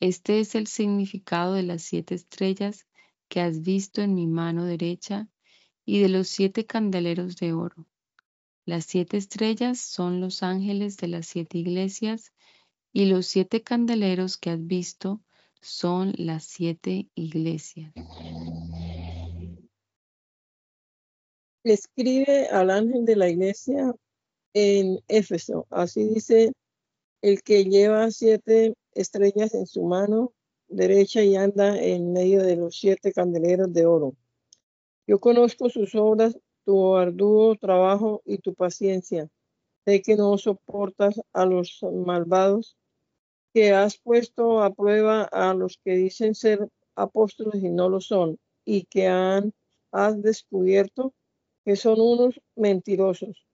[0.00, 2.86] Este es el significado de las siete estrellas
[3.28, 5.28] que has visto en mi mano derecha
[5.84, 7.86] y de los siete candeleros de oro.
[8.64, 12.32] Las siete estrellas son los ángeles de las siete iglesias
[12.92, 15.20] y los siete candeleros que has visto
[15.60, 17.92] son las siete iglesias.
[21.64, 23.94] Escribe al ángel de la iglesia
[24.54, 25.66] en Éfeso.
[25.70, 26.52] Así dice
[27.22, 30.32] el que lleva siete estrellas en su mano
[30.68, 34.16] derecha y anda en medio de los siete candeleros de oro.
[35.06, 39.28] Yo conozco sus obras, tu arduo trabajo y tu paciencia.
[39.84, 42.76] Sé que no soportas a los malvados,
[43.52, 48.38] que has puesto a prueba a los que dicen ser apóstoles y no lo son,
[48.64, 49.52] y que han,
[49.90, 51.12] has descubierto
[51.64, 53.44] que son unos mentirosos.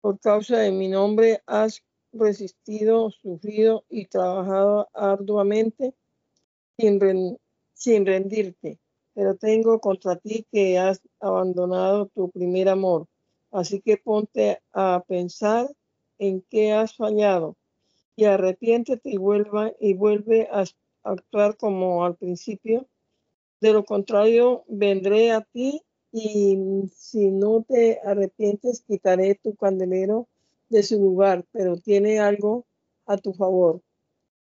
[0.00, 1.82] Por causa de mi nombre has
[2.12, 5.94] resistido, sufrido y trabajado arduamente
[6.78, 7.38] sin,
[7.72, 8.78] sin rendirte.
[9.20, 13.06] Pero tengo contra ti que has abandonado tu primer amor.
[13.50, 15.68] Así que ponte a pensar
[16.18, 17.54] en qué has fallado
[18.16, 20.64] y arrepiéntete y vuelva y vuelve a
[21.02, 22.88] actuar como al principio.
[23.60, 26.56] De lo contrario, vendré a ti y
[26.90, 30.28] si no te arrepientes, quitaré tu candelero
[30.70, 32.64] de su lugar, pero tiene algo
[33.04, 33.82] a tu favor,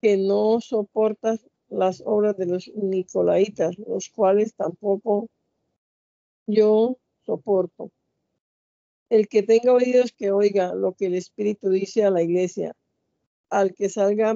[0.02, 5.28] que no soportas las obras de los nicolaitas, los cuales tampoco
[6.46, 7.90] yo soporto.
[9.10, 12.74] El que tenga oídos que oiga lo que el Espíritu dice a la iglesia.
[13.50, 14.34] Al que salga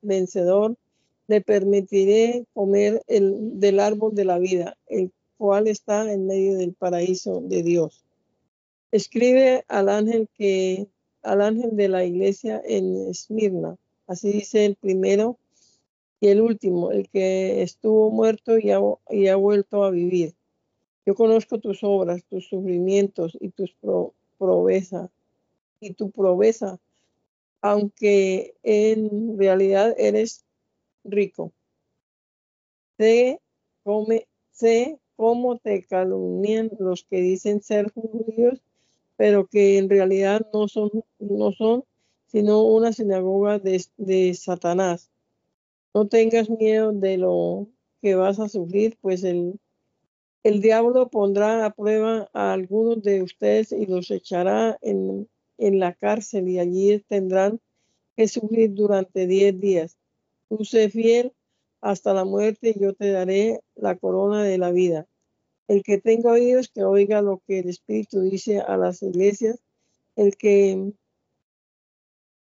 [0.00, 0.76] vencedor,
[1.28, 6.74] le permitiré comer el, del árbol de la vida, el cual está en medio del
[6.74, 8.04] paraíso de Dios.
[8.90, 10.88] Escribe al ángel que
[11.22, 13.76] al ángel de la iglesia en Esmirna.
[14.06, 15.38] Así dice el primero
[16.20, 20.34] y el último, el que estuvo muerto y ha, y ha vuelto a vivir.
[21.06, 23.74] Yo conozco tus obras, tus sufrimientos y tus
[25.80, 26.78] y tu proveza,
[27.62, 30.44] aunque en realidad eres
[31.04, 31.52] rico.
[32.98, 33.40] Sé,
[33.82, 38.62] come, sé cómo te calumnian los que dicen ser judíos,
[39.16, 41.84] pero que en realidad no son, no son
[42.26, 45.10] sino una sinagoga de Satanás.
[45.94, 47.68] No tengas miedo de lo
[48.00, 49.58] que vas a sufrir, pues el,
[50.44, 55.92] el diablo pondrá a prueba a algunos de ustedes y los echará en, en la
[55.94, 57.60] cárcel y allí tendrán
[58.16, 59.98] que sufrir durante diez días.
[60.48, 61.32] Tú sé fiel
[61.80, 65.06] hasta la muerte y yo te daré la corona de la vida.
[65.68, 69.60] El que tenga oídos, que oiga lo que el Espíritu dice a las iglesias.
[70.16, 70.92] El que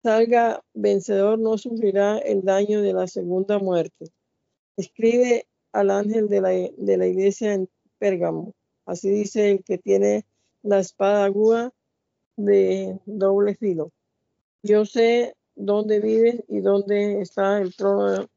[0.03, 4.05] salga vencedor no sufrirá el daño de la segunda muerte.
[4.77, 8.53] Escribe al ángel de la, de la iglesia en Pérgamo.
[8.85, 10.25] Así dice el que tiene
[10.63, 11.71] la espada aguda
[12.35, 13.91] de doble filo.
[14.63, 18.27] Yo sé dónde vives y dónde está el trono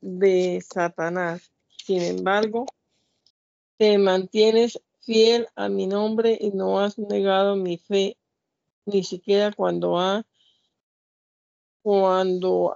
[0.00, 1.52] de Satanás.
[1.68, 2.66] Sin embargo,
[3.76, 8.16] te mantienes fiel a mi nombre y no has negado mi fe,
[8.84, 10.26] ni siquiera cuando ha
[11.82, 12.74] cuando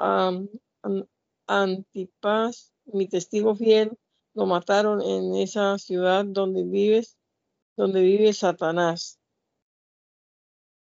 [1.46, 3.98] Antipas, mi testigo fiel,
[4.34, 7.18] lo mataron en esa ciudad donde vives,
[7.76, 9.18] donde vive Satanás.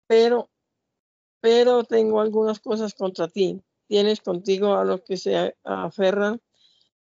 [0.08, 0.50] Pero,
[1.42, 3.62] pero tengo algunas cosas contra ti.
[3.88, 6.42] Tienes contigo a los que se aferran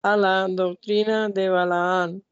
[0.04, 2.24] a la doctrina de Balaán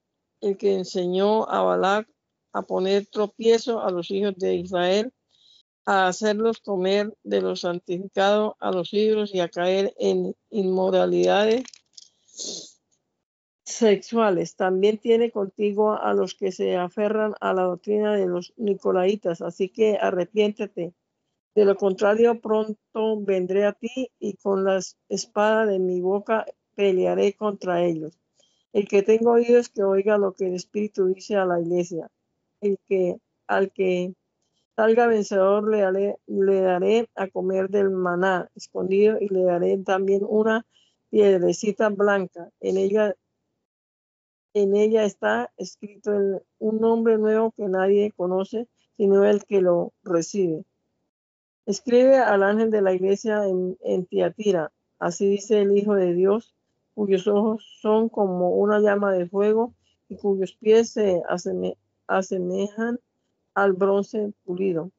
[0.42, 2.08] el que enseñó a Balac
[2.54, 5.14] a poner tropiezo a los hijos de Israel,
[5.86, 11.64] a hacerlos comer de lo santificado a los ídolos y a caer en inmoralidades
[13.64, 14.56] sexuales.
[14.56, 19.70] También tiene contigo a los que se aferran a la doctrina de los nicolaitas, así
[19.70, 20.94] que arrepiéntete.
[21.56, 27.34] De lo contrario, pronto vendré a ti y con la espada de mi boca pelearé
[27.34, 28.18] contra ellos.
[28.72, 32.10] El que tenga oídos que oiga lo que el Espíritu dice a la iglesia.
[32.62, 34.14] El que al que
[34.80, 40.66] salga vencedor le daré, a comer del maná escondido y le daré también una
[41.10, 42.50] piedrecita blanca.
[42.62, 43.14] En ella,
[44.54, 46.12] en ella está escrito
[46.60, 50.64] un nombre nuevo que nadie conoce, sino el que lo recibe.
[51.66, 54.72] Escribe al ángel de la iglesia en, en Tiatira.
[54.98, 56.56] Así dice el Hijo de Dios,
[56.96, 59.74] cuyos ojos son como una llama de fuego
[60.08, 61.22] y cuyos pies se
[62.08, 62.98] asemejan
[63.54, 64.92] al bronce pulido.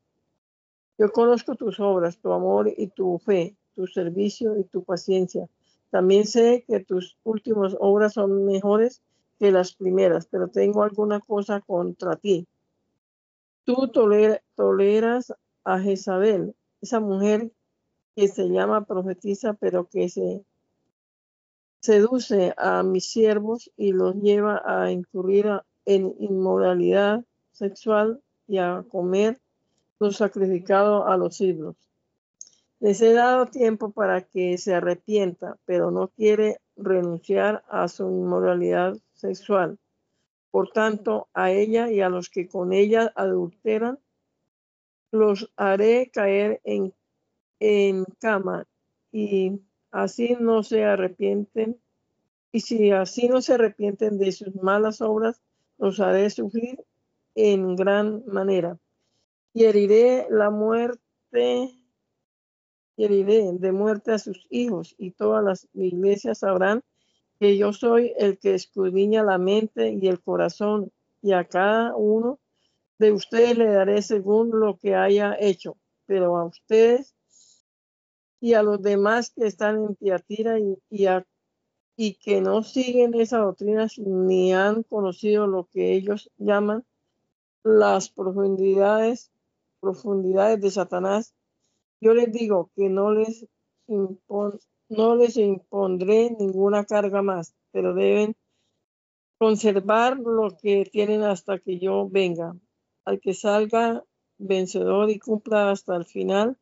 [0.98, 5.48] Yo conozco tus obras, tu amor y tu fe, tu servicio y tu paciencia.
[5.90, 9.02] También sé que tus últimas obras son mejores
[9.38, 12.46] que las primeras, pero tengo alguna cosa contra ti.
[13.64, 13.90] Tú
[14.54, 15.34] toleras
[15.64, 17.50] a Jezabel, esa mujer
[18.14, 20.44] que se llama profetisa, pero que se
[21.80, 25.46] seduce a mis siervos y los lleva a incurrir
[25.86, 29.40] en inmoralidad sexual y a comer
[30.00, 31.76] lo sacrificado a los ídolos.
[32.80, 38.96] Les he dado tiempo para que se arrepienta, pero no quiere renunciar a su inmoralidad
[39.14, 39.78] sexual.
[40.50, 44.00] Por tanto, a ella y a los que con ella adulteran,
[45.12, 46.92] los haré caer en,
[47.60, 48.66] en cama
[49.12, 49.60] y
[49.92, 51.78] así no se arrepienten.
[52.50, 55.40] Y si así no se arrepienten de sus malas obras,
[55.78, 56.84] los haré sufrir
[57.40, 58.78] en gran manera.
[59.52, 61.70] Y heriré la muerte,
[62.96, 66.82] y heriré de muerte a sus hijos, y todas las iglesias sabrán
[67.38, 72.38] que yo soy el que escudriña la mente y el corazón, y a cada uno
[72.98, 75.76] de ustedes le daré según lo que haya hecho.
[76.06, 77.14] Pero a ustedes
[78.40, 80.76] y a los demás que están en Tiatira y,
[81.96, 86.84] y que no siguen esa doctrina ni han conocido lo que ellos llaman
[87.62, 89.30] las profundidades,
[89.80, 91.34] profundidades de Satanás,
[92.00, 93.46] yo les digo que no les,
[93.86, 98.36] no les impondré ninguna carga más, pero deben
[99.38, 102.56] conservar lo que tienen hasta que yo venga.
[103.04, 104.04] Al que salga
[104.38, 106.56] vencedor y cumpla hasta el final,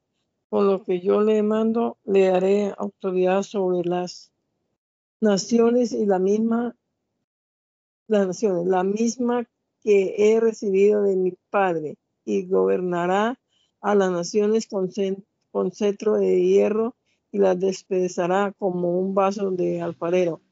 [0.48, 4.32] con lo que yo le mando, le daré autoridad sobre las
[5.20, 6.76] naciones y la misma,
[8.06, 9.46] las naciones, la misma
[9.88, 11.96] que he recibido de mi Padre,
[12.26, 13.40] y gobernará
[13.80, 14.90] a las naciones con,
[15.50, 16.94] con cetro de hierro
[17.32, 20.42] y las despedazará como un vaso de alfarero.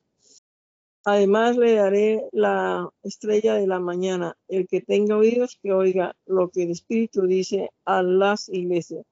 [1.05, 4.39] Además le daré la estrella de la mañana.
[4.49, 9.05] El que tenga oídos, que oiga lo que el Espíritu dice a las iglesias.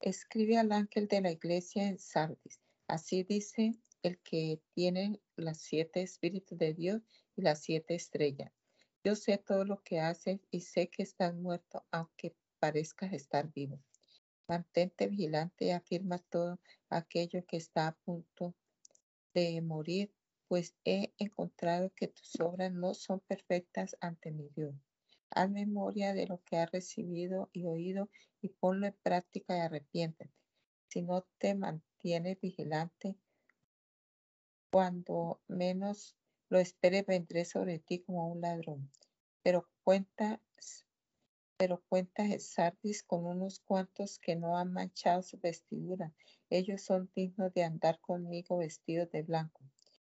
[0.00, 2.60] Escribe al ángel de la iglesia en Sardis.
[2.86, 3.72] Así dice
[4.04, 7.02] el que tiene las siete espíritus de Dios
[7.34, 8.52] y las siete estrellas.
[9.06, 13.78] Yo sé todo lo que haces y sé que estás muerto, aunque parezcas estar vivo.
[14.48, 16.58] Mantente vigilante y afirma todo
[16.90, 18.56] aquello que está a punto
[19.32, 20.12] de morir,
[20.48, 24.74] pues he encontrado que tus obras no son perfectas ante mi Dios.
[25.30, 30.34] Haz memoria de lo que has recibido y oído y ponlo en práctica y arrepiéntete.
[30.88, 33.14] Si no te mantienes vigilante,
[34.72, 36.16] cuando menos
[36.48, 38.90] lo espere, vendré sobre ti como un ladrón.
[39.42, 40.40] Pero cuenta,
[41.56, 46.12] pero cuenta Sardis con unos cuantos que no han manchado su vestidura.
[46.50, 49.62] Ellos son dignos de andar conmigo vestidos de blanco.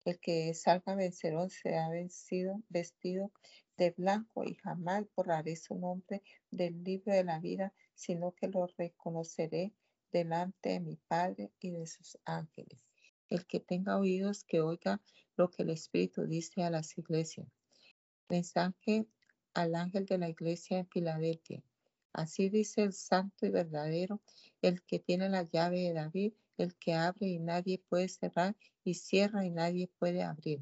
[0.05, 3.31] El que salga vencedor será vencido, vestido
[3.77, 8.67] de blanco y jamás borraré su nombre del libro de la vida, sino que lo
[8.77, 9.73] reconoceré
[10.11, 12.79] delante de mi Padre y de sus ángeles.
[13.27, 15.01] El que tenga oídos, que oiga
[15.39, 17.47] lo que el Espíritu dice a las iglesias.
[18.27, 19.07] Mensaje
[19.53, 21.63] al ángel de la iglesia en Filadelfia.
[22.11, 24.19] Así dice el santo y verdadero,
[24.61, 28.95] el que tiene la llave de David, el que abre y nadie puede cerrar y
[28.95, 30.59] cierra y nadie puede abrir.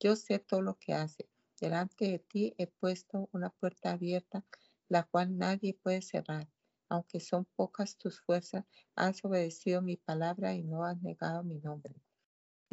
[0.00, 1.28] Yo sé todo lo que hace.
[1.60, 4.42] Delante de ti he puesto una puerta abierta,
[4.88, 6.48] la cual nadie puede cerrar.
[6.88, 8.64] Aunque son pocas tus fuerzas,
[8.96, 11.94] has obedecido mi palabra y no has negado mi nombre.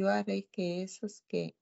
[0.02, 1.56] Yo haré que esos que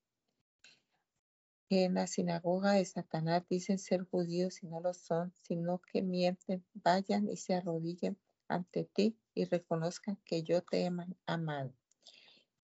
[1.70, 6.64] en la sinagoga de Satanás dicen ser judíos y no lo son, sino que mienten,
[6.74, 10.92] vayan y se arrodillen ante ti y reconozcan que yo te he
[11.26, 11.74] amado.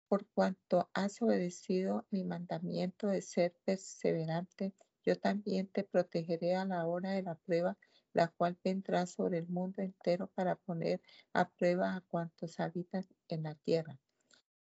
[0.09, 4.75] Por cuanto has obedecido mi mandamiento de ser perseverante,
[5.07, 7.79] yo también te protegeré a la hora de la prueba,
[8.13, 11.01] la cual vendrá sobre el mundo entero para poner
[11.33, 14.01] a prueba a cuantos habitan en la tierra.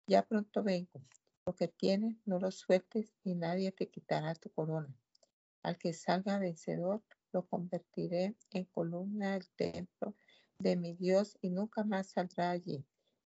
[0.07, 1.01] Ya pronto vengo.
[1.47, 4.95] Lo que tienes, no lo sueltes y nadie te quitará tu corona.
[5.63, 10.15] Al que salga vencedor, lo convertiré en columna del templo
[10.59, 12.85] de mi Dios y nunca más saldrá allí.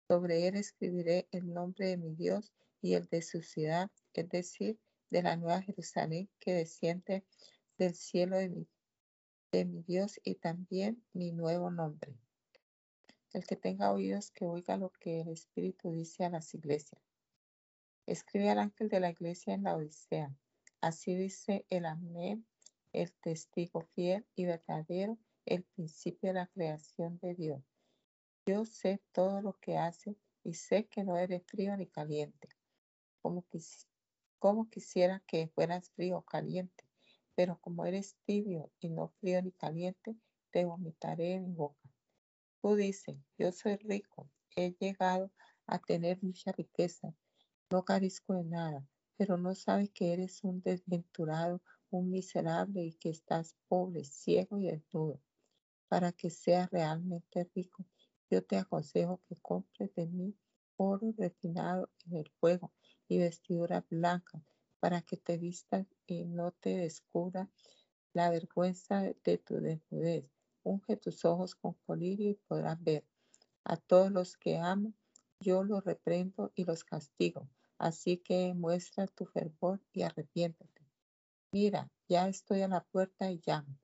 [0.08, 4.78] Sobre él escribiré el nombre de mi Dios y el de su ciudad, es decir,
[5.10, 7.24] de la nueva Jerusalén que desciende
[7.78, 8.66] del cielo de mi,
[9.52, 12.14] de mi Dios y también mi nuevo nombre.
[13.32, 17.00] El que tenga oídos que oiga lo que el Espíritu dice a las iglesias.
[18.06, 20.36] Escribe al ángel de la iglesia en la Odisea.
[20.82, 22.46] Así dice el Amén,
[22.92, 27.62] el testigo fiel y verdadero, el principio de la creación de Dios.
[28.44, 32.48] Yo sé todo lo que hace y sé que no eres frío ni caliente.
[33.22, 36.84] Como, quisiera que fueras frío o caliente,
[37.34, 40.16] pero como eres tibio y no frío ni caliente,
[40.50, 41.81] te vomitaré en mi boca.
[42.62, 45.32] Tú dices, yo soy rico, he llegado
[45.66, 47.12] a tener mucha riqueza,
[47.72, 48.86] no carezco de nada,
[49.16, 51.60] pero no sabes que eres un desventurado,
[51.90, 55.20] un miserable y que estás pobre, ciego y desnudo.
[55.88, 57.84] Para que seas realmente rico,
[58.30, 60.38] yo te aconsejo que compres de mí
[60.76, 62.72] oro refinado en el fuego
[63.08, 64.40] y vestidura blanca,
[64.78, 67.50] para que te vistas y no te descubra
[68.12, 70.41] la vergüenza de tu desnudez.
[70.64, 73.04] Unge tus ojos con colirio y podrás ver.
[73.64, 74.92] A todos los que amo,
[75.40, 77.48] yo los reprendo y los castigo.
[77.78, 80.86] Así que muestra tu fervor y arrepiéntate.
[81.52, 83.78] Mira, ya estoy a la puerta y llamo.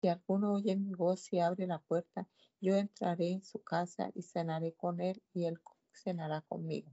[0.00, 2.28] Si alguno oye mi voz y abre la puerta,
[2.60, 5.60] yo entraré en su casa y cenaré con él y él
[5.92, 6.90] cenará conmigo.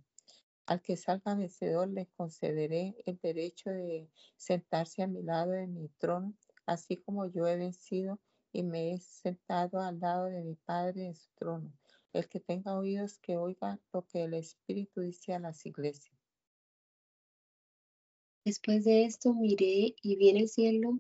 [0.66, 5.90] Al que salga vencedor le concederé el derecho de sentarse a mi lado en mi
[5.98, 6.36] trono,
[6.68, 8.20] así como yo he vencido
[8.52, 11.72] y me he sentado al lado de mi Padre en su trono.
[12.14, 16.18] El que tenga oídos que oiga lo que el Espíritu dice a las iglesias.
[18.44, 21.00] Después de esto miré y vi en el cielo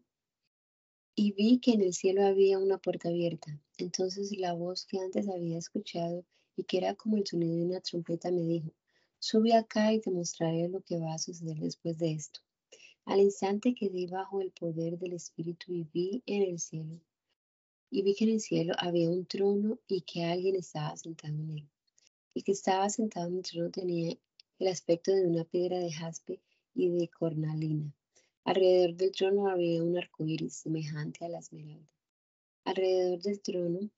[1.15, 3.59] y vi que en el cielo había una puerta abierta.
[3.77, 6.25] Entonces la voz que antes había escuchado
[6.55, 8.71] y que era como el sonido de una trompeta me dijo,
[9.17, 12.39] Sube acá y te mostraré lo que va a suceder después de esto.
[13.05, 17.01] Al instante quedé bajo el poder del Espíritu y vi en el cielo.
[17.91, 21.49] Y vi que en el cielo había un trono y que alguien estaba sentado en
[21.49, 21.69] él.
[22.35, 24.17] El que estaba sentado en el trono tenía
[24.59, 26.39] el aspecto de una piedra de jaspe
[26.75, 27.93] y de cornalina.
[28.43, 31.89] Alrededor del trono había un arco iris semejante a la esmeralda.
[32.63, 33.89] Alrededor del trono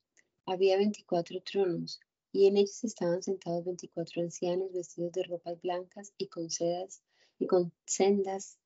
[0.46, 2.00] había veinticuatro tronos
[2.32, 7.02] y en ellos estaban sentados veinticuatro ancianos vestidos de ropas blancas y con sedas
[7.38, 8.58] y con sendas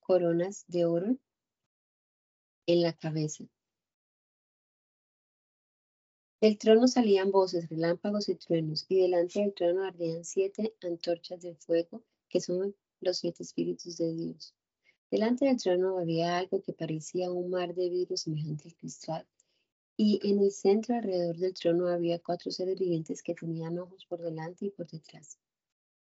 [0.00, 1.16] coronas de oro
[2.66, 3.44] en la cabeza.
[6.42, 11.54] Del trono salían voces, relámpagos y truenos, y delante del trono ardían siete antorchas de
[11.54, 14.52] fuego, que son los siete espíritus de Dios.
[15.08, 19.24] Delante del trono había algo que parecía un mar de vidrio semejante al cristal,
[19.96, 24.20] y en el centro alrededor del trono había cuatro seres vivientes que tenían ojos por
[24.20, 25.38] delante y por detrás.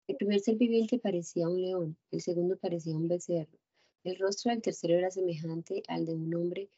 [0.07, 3.59] El primer ser viviente parecía un león, el segundo parecía un becerro,
[4.05, 6.69] el rostro del tercero era semejante al de un hombre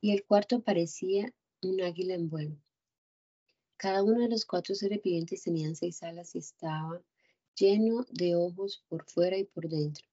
[0.00, 2.56] y el cuarto parecía un águila en vuelo.
[3.80, 7.00] Cada uno de los cuatro seres vivientes tenían seis alas y estaba
[7.54, 10.04] lleno de ojos por fuera y por dentro.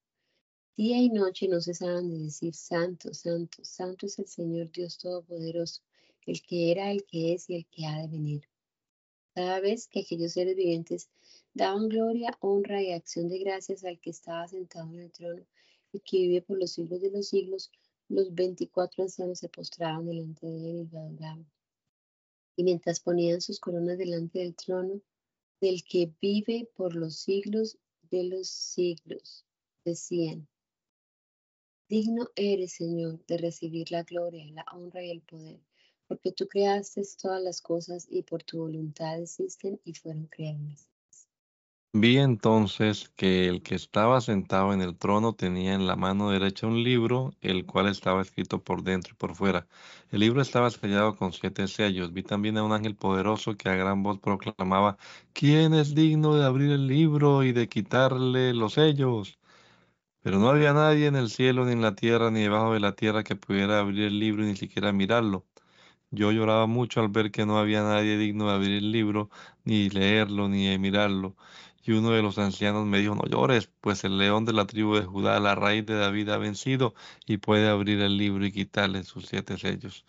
[0.78, 5.82] Día y noche no cesaban de decir, Santo, Santo, Santo es el Señor Dios Todopoderoso,
[6.28, 8.48] el que era, el que es y el que ha de venir.
[9.34, 11.10] Cada vez que aquellos seres vivientes
[11.56, 15.44] daban gloria, honra y acción de gracias al que estaba sentado en el trono
[15.92, 17.72] y que vive por los siglos de los siglos,
[18.10, 21.55] los veinticuatro ancianos se postraban delante de él y lo adoraban.
[22.56, 25.02] Y mientras ponían sus coronas delante del trono,
[25.62, 27.78] del que vive por los siglos
[28.12, 29.46] de los siglos,
[29.84, 30.48] decían,
[31.90, 35.60] digno eres, Señor, de recibir la gloria, la honra y el poder
[36.08, 40.95] porque tú creaste todas las cosas y por tu voluntad existen y fueron creadas.
[41.98, 46.68] Vi entonces que el que estaba sentado en el trono tenía en la mano derecha
[46.68, 49.66] un libro, el cual estaba escrito por dentro y por fuera.
[50.12, 52.12] El libro estaba sellado con siete sellos.
[52.12, 54.98] Vi también a un ángel poderoso que a gran voz proclamaba,
[55.32, 59.40] ¿quién es digno de abrir el libro y de quitarle los sellos?
[60.22, 62.96] Pero no había nadie en el cielo, ni en la tierra, ni debajo de la
[62.96, 65.46] tierra que pudiera abrir el libro y ni siquiera mirarlo.
[66.12, 69.30] Yo lloraba mucho al ver que no había nadie digno de abrir el libro,
[69.66, 71.36] ni leerlo, ni de mirarlo.
[71.86, 74.96] Y uno de los ancianos me dijo, no llores, pues el león de la tribu
[74.96, 79.04] de Judá, la raíz de David, ha vencido y puede abrir el libro y quitarle
[79.04, 80.06] sus siete sellos.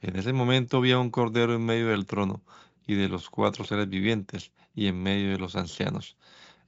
[0.00, 2.42] En ese momento vi a un cordero en medio del trono
[2.86, 6.16] y de los cuatro seres vivientes y en medio de los ancianos.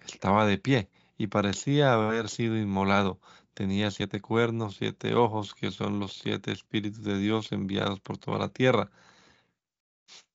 [0.06, 3.20] Estaba de pie y parecía haber sido inmolado
[3.58, 8.38] Tenía siete cuernos, siete ojos, que son los siete espíritus de Dios enviados por toda
[8.38, 8.88] la tierra.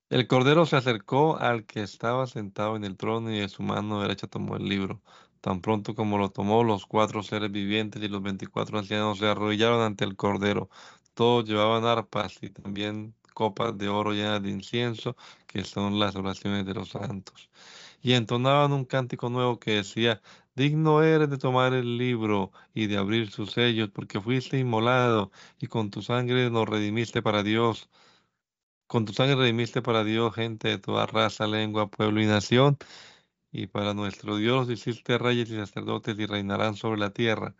[0.09, 4.01] El cordero se acercó al que estaba sentado en el trono y de su mano
[4.01, 5.01] derecha tomó el libro.
[5.41, 9.81] Tan pronto como lo tomó, los cuatro seres vivientes y los veinticuatro ancianos se arrodillaron
[9.81, 10.69] ante el cordero.
[11.15, 16.65] Todos llevaban arpas y también copas de oro llenas de incienso, que son las oraciones
[16.65, 17.49] de los santos.
[18.01, 20.21] Y entonaban un cántico nuevo que decía,
[20.55, 25.67] Digno eres de tomar el libro y de abrir sus sellos, porque fuiste inmolado y
[25.67, 27.89] con tu sangre nos redimiste para Dios.
[28.87, 32.77] Con tu sangre redimiste para Dios gente de toda raza, lengua, pueblo y nación.
[33.51, 37.55] y para nuestro Dios hiciste reyes y sacerdotes y reinarán sobre la tierra.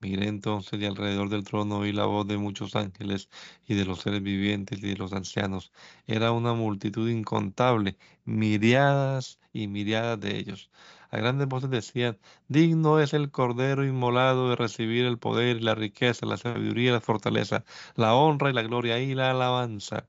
[0.00, 3.30] Miré entonces y alrededor del trono oí la voz de muchos ángeles
[3.66, 5.72] y de los seres vivientes y de los ancianos.
[6.06, 10.70] Era una multitud incontable, miriadas y miriadas de ellos.
[11.10, 15.74] A grandes voces decían, digno es el Cordero inmolado de recibir el poder y la
[15.76, 17.64] riqueza, la sabiduría y la fortaleza,
[17.96, 20.08] la honra y la gloria y la alabanza.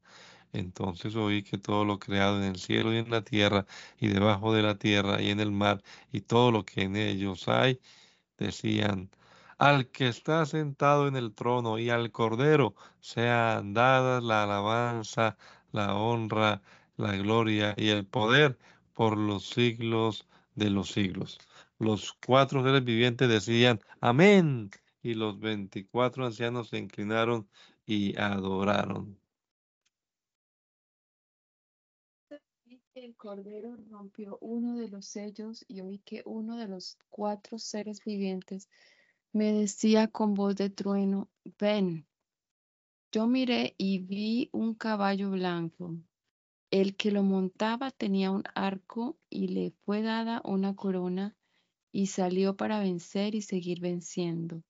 [0.53, 3.65] Entonces oí que todo lo creado en el cielo y en la tierra
[3.99, 7.47] y debajo de la tierra y en el mar y todo lo que en ellos
[7.47, 7.79] hay,
[8.37, 9.09] decían,
[9.57, 15.37] al que está sentado en el trono y al Cordero sean dadas la alabanza,
[15.71, 16.61] la honra,
[16.97, 18.57] la gloria y el poder
[18.93, 21.39] por los siglos de los siglos.
[21.79, 24.69] Los cuatro seres vivientes decían, amén.
[25.01, 27.47] Y los veinticuatro ancianos se inclinaron
[27.85, 29.22] y adoraron.
[32.95, 38.03] El Cordero rompió uno de los sellos y oí que uno de los cuatro seres
[38.05, 38.69] vivientes
[39.31, 41.27] me decía con voz de trueno,
[41.57, 42.05] ven.
[43.11, 45.95] Yo miré y vi un caballo blanco.
[46.69, 51.35] El que lo montaba tenía un arco y le fue dada una corona
[51.91, 54.61] y salió para vencer y seguir venciendo.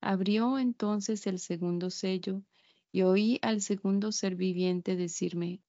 [0.00, 2.42] Abrió entonces el segundo sello
[2.90, 5.60] y oí al segundo ser viviente decirme,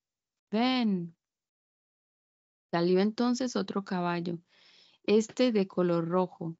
[0.50, 1.18] ven.
[2.72, 4.40] Salió entonces otro caballo,
[5.04, 6.56] este de color rojo,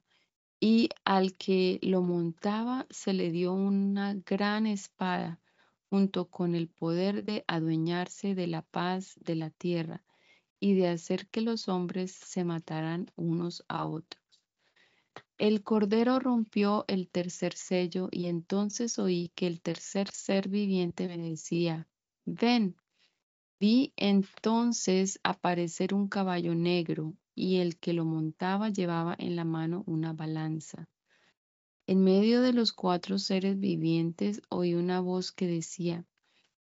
[0.60, 5.40] y al que lo montaba se le dio una gran espada
[5.88, 10.04] junto con el poder de adueñarse de la paz de la tierra
[10.60, 14.22] y de hacer que los hombres se mataran unos a otros.
[15.38, 21.16] El cordero rompió el tercer sello y entonces oí que el tercer ser viviente me
[21.16, 21.88] decía,
[22.26, 22.76] ven.
[23.62, 29.84] Vi entonces aparecer un caballo negro y el que lo montaba llevaba en la mano
[29.86, 30.88] una balanza.
[31.86, 36.04] En medio de los cuatro seres vivientes oí una voz que decía,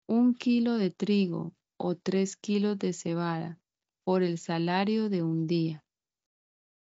[0.07, 3.59] un kilo de trigo o tres kilos de cebada
[4.05, 5.83] por el salario de un día.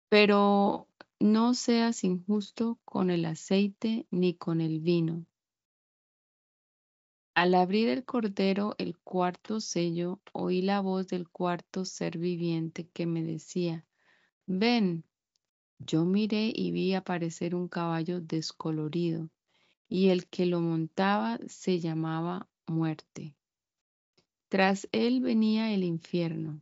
[0.09, 0.89] Pero
[1.21, 5.25] no seas injusto con el aceite ni con el vino.
[7.35, 13.05] Al abrir el cordero el cuarto sello, oí la voz del cuarto ser viviente que
[13.05, 13.85] me decía,
[14.45, 15.03] ven.
[15.77, 19.29] Yo miré y vi aparecer un caballo descolorido,
[19.89, 23.35] y el que lo montaba se llamaba muerte.
[24.47, 26.61] Tras él venía el infierno.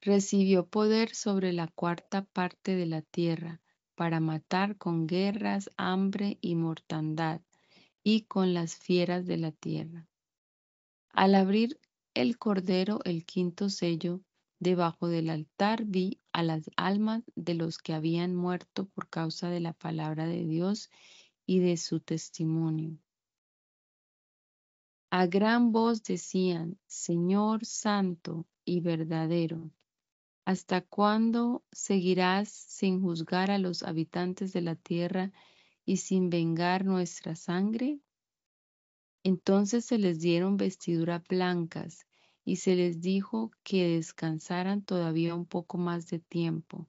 [0.00, 3.60] Recibió poder sobre la cuarta parte de la tierra
[3.94, 7.45] para matar con guerras, hambre y mortandad
[8.08, 10.06] y con las fieras de la tierra.
[11.08, 11.80] Al abrir
[12.14, 14.20] el cordero el quinto sello,
[14.60, 19.58] debajo del altar vi a las almas de los que habían muerto por causa de
[19.58, 20.88] la palabra de Dios
[21.46, 22.96] y de su testimonio.
[25.10, 29.72] A gran voz decían, Señor Santo y verdadero,
[30.44, 35.32] ¿hasta cuándo seguirás sin juzgar a los habitantes de la tierra
[35.86, 38.00] y sin vengar nuestra sangre?
[39.22, 42.06] Entonces se les dieron vestiduras blancas
[42.44, 46.88] y se les dijo que descansaran todavía un poco más de tiempo,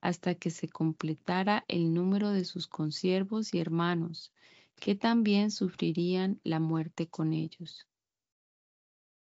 [0.00, 4.32] hasta que se completara el número de sus consiervos y hermanos,
[4.76, 7.86] que también sufrirían la muerte con ellos.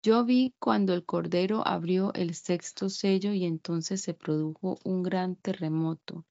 [0.02, 5.36] Yo vi cuando el Cordero abrió el sexto sello y entonces se produjo un gran
[5.36, 6.24] terremoto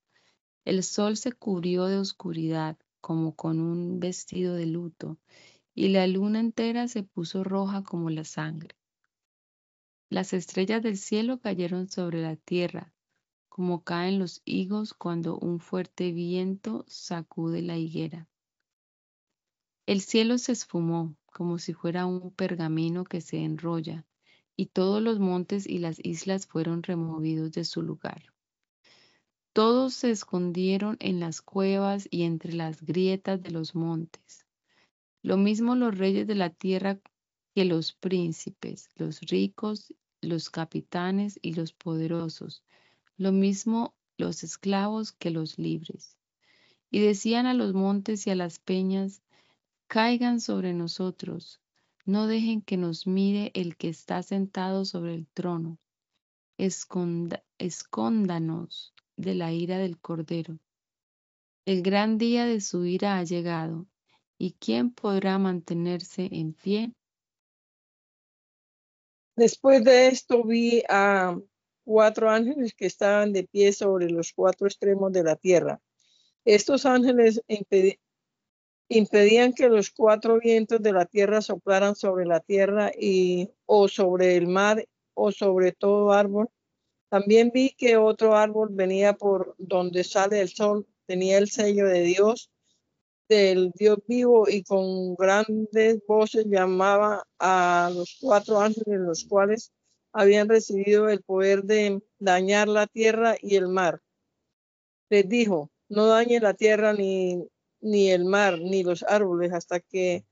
[0.64, 5.18] el sol se cubrió de oscuridad como con un vestido de luto,
[5.74, 8.76] y la luna entera se puso roja como la sangre.
[10.10, 12.94] Las estrellas del cielo cayeron sobre la tierra,
[13.50, 18.28] como caen los higos cuando un fuerte viento sacude la higuera.
[19.86, 24.06] El cielo se esfumó como si fuera un pergamino que se enrolla,
[24.56, 28.31] y todos los montes y las islas fueron removidos de su lugar.
[29.54, 34.46] Todos se escondieron en las cuevas y entre las grietas de los montes.
[35.24, 37.02] Lo mismo los reyes de la tierra
[37.54, 42.64] que los príncipes, los ricos, los capitanes y los poderosos.
[43.18, 46.16] Lo mismo los esclavos que los libres.
[46.90, 49.22] Y decían a los montes y a las peñas,
[49.88, 51.60] caigan sobre nosotros,
[52.06, 55.78] no dejen que nos mire el que está sentado sobre el trono.
[56.58, 60.58] escóndanos de la ira del Cordero.
[61.66, 63.88] El gran día de su ira ha llegado,
[64.38, 66.94] ¿y quién podrá mantenerse en pie?
[69.36, 71.40] Después de esto vi a
[71.84, 75.80] cuatro ángeles que estaban de pie sobre los cuatro extremos de la tierra.
[76.44, 77.42] Estos ángeles
[78.90, 84.36] impedían que los cuatro vientos de la tierra soplaran sobre la tierra y o sobre
[84.36, 86.50] el mar o sobre todo árbol.
[87.12, 92.04] También vi que otro árbol venía por donde sale el sol, tenía el sello de
[92.04, 92.50] Dios,
[93.28, 99.74] del Dios vivo y con grandes voces llamaba a los cuatro ángeles, los cuales
[100.14, 104.00] habían recibido el poder de dañar la tierra y el mar.
[105.10, 107.46] Les dijo, no dañe la tierra ni
[107.82, 110.24] ni el mar, ni los árboles, hasta que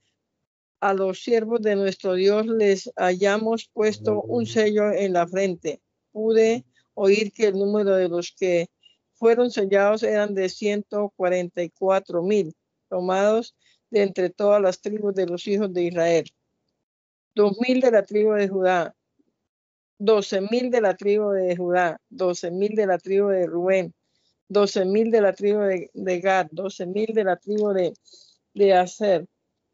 [0.80, 5.82] a los siervos de nuestro Dios les hayamos puesto un sello en la frente.
[6.12, 6.64] Pude
[7.00, 8.68] oír que el número de los que
[9.14, 12.54] fueron sellados eran de 144 mil,
[12.90, 13.56] tomados
[13.90, 16.26] de entre todas las tribus de los hijos de Israel.
[17.36, 18.96] Dos mil de la tribu de Judá,
[19.98, 23.94] doce mil de la tribu de Judá, doce mil de la tribu de Rubén,
[24.50, 25.60] doce mil de la tribu
[25.94, 27.94] de, Gad, doce mil de la tribu de,
[28.54, 29.26] de Aser,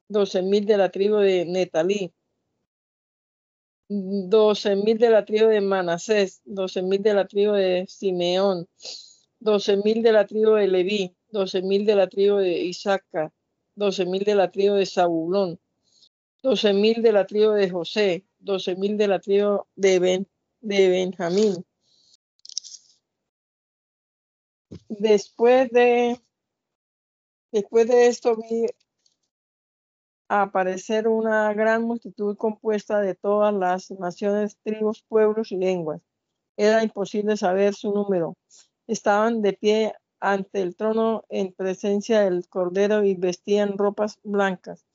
[0.08, 2.14] doce mil de la tribu de Netalí,
[3.90, 8.68] doce mil de la tribu de Manasés, doce mil de la tribu de Simeón,
[9.40, 12.74] doce mil de la tribu de Leví, doce mil de la tribu de
[13.76, 15.60] doce mil de la tribu de Zabulón,
[16.42, 20.28] doce mil de la tribu de José, doce mil de la tribu de, ben,
[20.62, 21.66] de Benjamín,
[24.90, 26.20] Después de,
[27.52, 28.68] después de esto vi
[30.28, 36.02] aparecer una gran multitud compuesta de todas las naciones, tribus, pueblos y lenguas.
[36.58, 38.36] Era imposible saber su número.
[38.88, 44.86] Estaban de pie ante el trono en presencia del Cordero y vestían ropas blancas.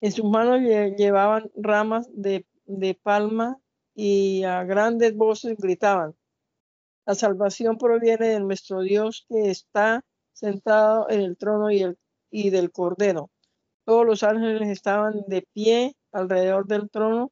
[0.00, 3.58] En sus manos llevaban ramas de, de palma
[3.94, 6.14] y a grandes voces gritaban,
[7.06, 11.98] la salvación proviene de nuestro Dios que está sentado en el trono y, el,
[12.30, 13.30] y del Cordero.
[13.86, 17.30] Todos los ángeles estaban de pie alrededor del trono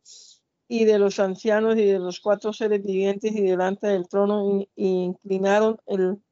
[0.68, 4.68] y de los ancianos y de los cuatro seres vivientes y delante del trono y,
[4.76, 6.22] inclinaron el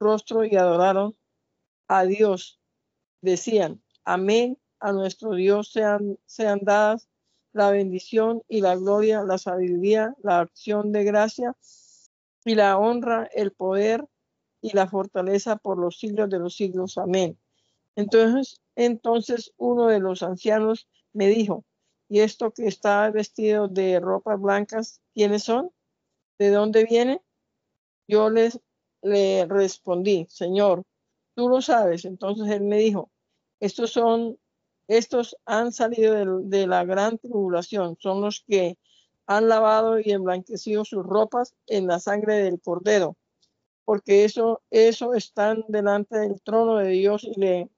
[0.00, 1.14] rostro y adoraron
[1.86, 2.58] a Dios.
[3.20, 7.06] Decían, amén, a nuestro Dios sean, sean dadas
[7.52, 11.54] la bendición y la gloria, la sabiduría, la acción de gracia
[12.42, 14.06] y la honra, el poder
[14.62, 16.96] y la fortaleza por los siglos de los siglos.
[16.96, 17.38] Amén.
[17.96, 21.64] Entonces, entonces uno de los ancianos me dijo,
[22.08, 25.72] ¿y esto que está vestido de ropas blancas, quiénes son?
[26.38, 27.20] ¿De dónde viene?
[28.06, 28.60] Yo les
[29.02, 30.84] le respondí, Señor,
[31.34, 32.04] tú lo sabes.
[32.04, 33.10] Entonces él me dijo,
[33.58, 34.38] estos son,
[34.86, 38.78] estos han salido de, de la gran tribulación, son los que
[39.26, 43.16] han lavado y emblanquecido sus ropas en la sangre del cordero,
[43.84, 47.70] porque eso, eso están delante del trono de Dios y le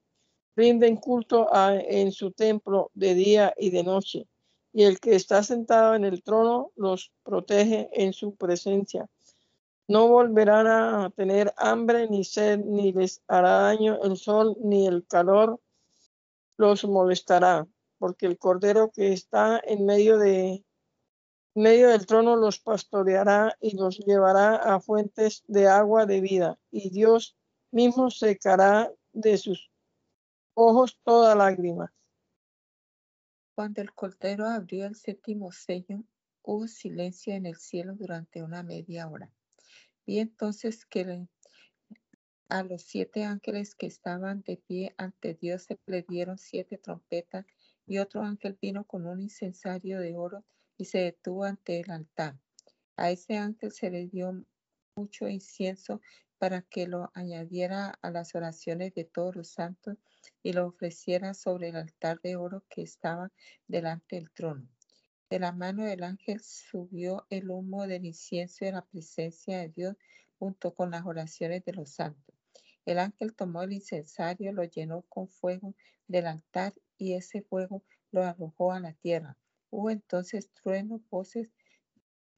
[0.56, 4.26] rinden culto en su templo de día y de noche.
[4.72, 9.08] Y el que está sentado en el trono los protege en su presencia.
[9.88, 15.04] No volverán a tener hambre ni sed, ni les hará daño el sol ni el
[15.06, 15.60] calor
[16.60, 17.66] los molestará,
[17.98, 20.62] porque el cordero que está en medio de
[21.54, 26.90] medio del trono los pastoreará y los llevará a fuentes de agua de vida, y
[26.90, 27.36] Dios
[27.72, 29.70] mismo secará de sus
[30.62, 31.90] ojos toda lágrima.
[33.54, 36.04] Cuando el cordero abrió el séptimo sello,
[36.42, 39.32] hubo silencio en el cielo durante una media hora.
[40.06, 41.26] Vi entonces que
[42.50, 47.46] a los siete ángeles que estaban de pie ante Dios se le dieron siete trompetas
[47.86, 50.44] y otro ángel vino con un incensario de oro
[50.76, 52.38] y se detuvo ante el altar.
[52.96, 54.44] A ese ángel se le dio
[54.94, 56.02] mucho incienso
[56.36, 59.96] para que lo añadiera a las oraciones de todos los santos
[60.42, 63.30] y lo ofreciera sobre el altar de oro que estaba
[63.66, 64.68] delante del trono.
[65.28, 69.96] De la mano del ángel subió el humo del incienso de la presencia de Dios
[70.38, 72.34] junto con las oraciones de los santos.
[72.84, 75.74] El ángel tomó el incensario, lo llenó con fuego
[76.08, 79.36] del altar y ese fuego lo arrojó a la tierra.
[79.70, 81.52] Hubo entonces truenos, voces,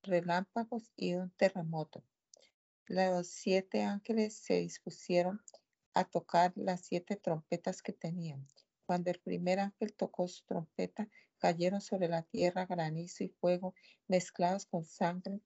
[0.02, 2.04] relámpagos y un terremoto.
[2.86, 5.40] Los siete ángeles se dispusieron
[5.94, 8.46] a tocar las siete trompetas que tenían.
[8.86, 13.74] Cuando el primer ángel tocó su trompeta, cayeron sobre la tierra granizo y fuego
[14.08, 15.40] mezclados con sangre,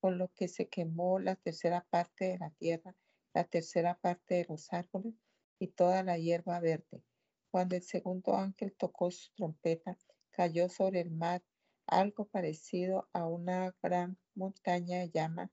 [0.00, 2.94] con lo que se quemó la tercera parte de la tierra,
[3.34, 5.14] la tercera parte de los árboles
[5.58, 7.02] y toda la hierba verde.
[7.50, 9.96] Cuando el segundo ángel tocó su trompeta,
[10.30, 11.42] cayó sobre el mar
[11.86, 15.50] algo parecido a una gran montaña de llama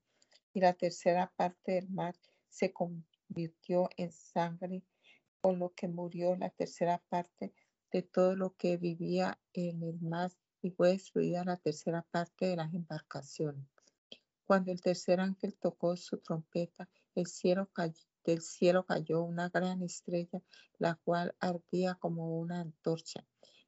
[0.52, 2.14] y la tercera parte del mar
[2.48, 2.72] se
[3.30, 4.82] convirtió en sangre,
[5.40, 7.54] con lo que murió la tercera parte
[7.92, 12.56] de todo lo que vivía en el mar y fue destruida la tercera parte de
[12.56, 13.64] las embarcaciones.
[14.44, 17.70] Cuando el tercer ángel tocó su trompeta, el cielo
[18.24, 20.42] del cielo cayó una gran estrella,
[20.78, 23.24] la cual ardía como una antorcha.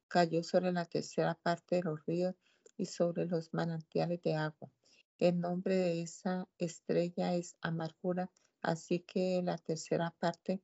[0.09, 2.35] Cayó sobre la tercera parte de los ríos
[2.75, 4.69] y sobre los manantiales de agua.
[5.17, 8.29] El nombre de esa estrella es amargura,
[8.63, 10.61] así que la tercera parte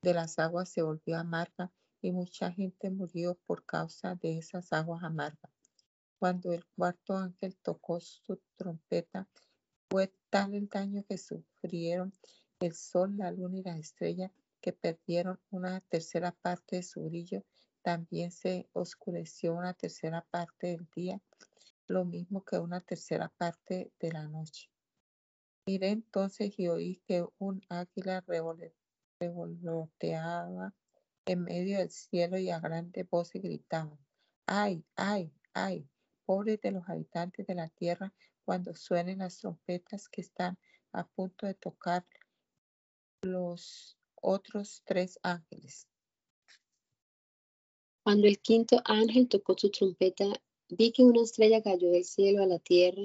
[0.00, 1.70] de las aguas se volvió amarga
[2.00, 5.52] y mucha gente murió por causa de esas aguas amargas.
[6.18, 9.28] Cuando el cuarto ángel tocó su trompeta,
[9.90, 12.12] fue tal el daño que sufrieron
[12.60, 14.30] el sol, la luna y las estrellas
[14.60, 17.44] que perdieron una tercera parte de su brillo.
[17.82, 21.20] También se oscureció una tercera parte del día,
[21.88, 24.71] lo mismo que una tercera parte de la noche.
[25.64, 28.24] Miré entonces y oí que un águila
[29.20, 30.74] revoloteaba
[31.24, 33.96] en medio del cielo y a grande voz gritaba,
[34.46, 35.88] ¡ay, ay, ay!
[36.26, 38.12] pobres de los habitantes de la tierra
[38.44, 40.58] cuando suenen las trompetas que están
[40.92, 42.04] a punto de tocar
[43.22, 45.86] los otros tres ángeles.
[48.02, 50.24] Cuando el quinto ángel tocó su trompeta,
[50.68, 53.02] vi que una estrella cayó del cielo a la tierra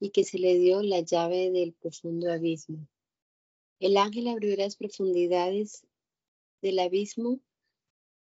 [0.00, 2.88] y que se le dio la llave del profundo abismo.
[3.78, 5.86] El ángel abrió las profundidades
[6.62, 7.38] del abismo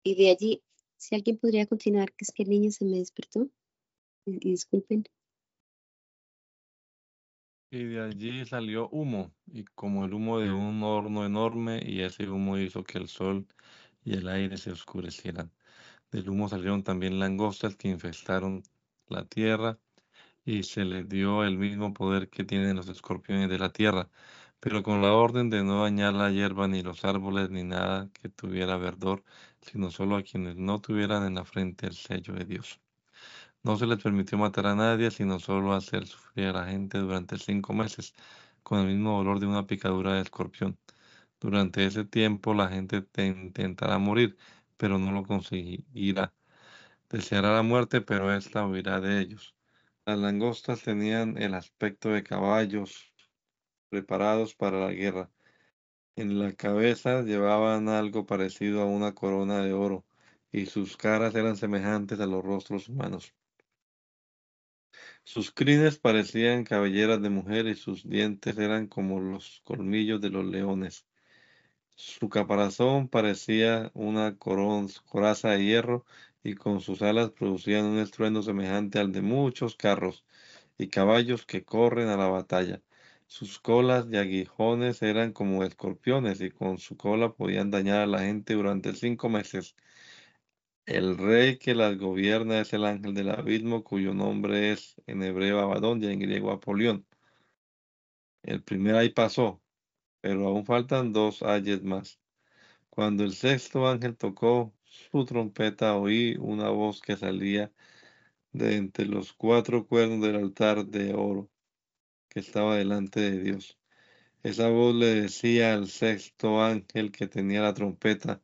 [0.02, 0.62] y de allí,
[0.96, 3.48] si alguien podría continuar, que es que el niño se me despertó
[4.26, 5.04] disculpen.
[7.70, 12.28] Y de allí salió humo, y como el humo de un horno enorme, y ese
[12.28, 13.46] humo hizo que el sol
[14.04, 15.50] y el aire se oscurecieran.
[16.10, 18.62] Del humo salieron también langostas que infestaron
[19.08, 19.78] la tierra,
[20.46, 24.08] y se les dio el mismo poder que tienen los escorpiones de la tierra,
[24.60, 28.28] pero con la orden de no dañar la hierba, ni los árboles, ni nada que
[28.30, 29.24] tuviera verdor,
[29.60, 32.80] sino solo a quienes no tuvieran en la frente el sello de Dios.
[33.62, 37.38] No se les permitió matar a nadie, sino solo hacer sufrir a la gente durante
[37.38, 38.14] cinco meses,
[38.62, 40.78] con el mismo dolor de una picadura de escorpión.
[41.40, 44.36] Durante ese tiempo la gente intentará morir,
[44.78, 46.34] pero no lo conseguirá.
[47.10, 49.55] Deseará la muerte, pero ésta huirá de ellos.
[50.06, 53.12] Las langostas tenían el aspecto de caballos
[53.88, 55.32] preparados para la guerra.
[56.14, 60.04] En la cabeza llevaban algo parecido a una corona de oro,
[60.52, 63.34] y sus caras eran semejantes a los rostros humanos.
[65.24, 70.44] Sus crines parecían cabelleras de mujer y sus dientes eran como los colmillos de los
[70.44, 71.04] leones.
[71.96, 76.06] Su caparazón parecía una coraza de hierro
[76.46, 80.24] y con sus alas producían un estruendo semejante al de muchos carros
[80.78, 82.82] y caballos que corren a la batalla.
[83.26, 88.20] Sus colas y aguijones eran como escorpiones y con su cola podían dañar a la
[88.20, 89.74] gente durante cinco meses.
[90.86, 95.58] El rey que las gobierna es el ángel del abismo, cuyo nombre es en hebreo
[95.58, 97.04] Abadón y en griego Apolión.
[98.44, 99.60] El primer ay pasó,
[100.20, 102.20] pero aún faltan dos ayes más.
[102.88, 104.72] Cuando el sexto ángel tocó
[105.10, 107.72] su trompeta, oí una voz que salía
[108.52, 111.50] de entre los cuatro cuernos del altar de oro
[112.28, 113.78] que estaba delante de Dios.
[114.42, 118.42] Esa voz le decía al sexto ángel que tenía la trompeta,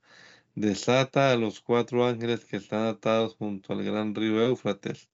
[0.55, 5.11] desata a los cuatro ángeles que están atados junto al gran río Éufrates.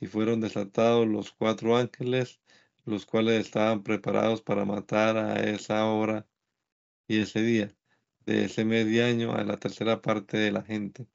[0.00, 2.40] Y fueron desatados los cuatro ángeles,
[2.84, 6.26] los cuales estaban preparados para matar a esa hora
[7.08, 7.74] y ese día,
[8.26, 11.06] de ese medio año a la tercera parte de la gente.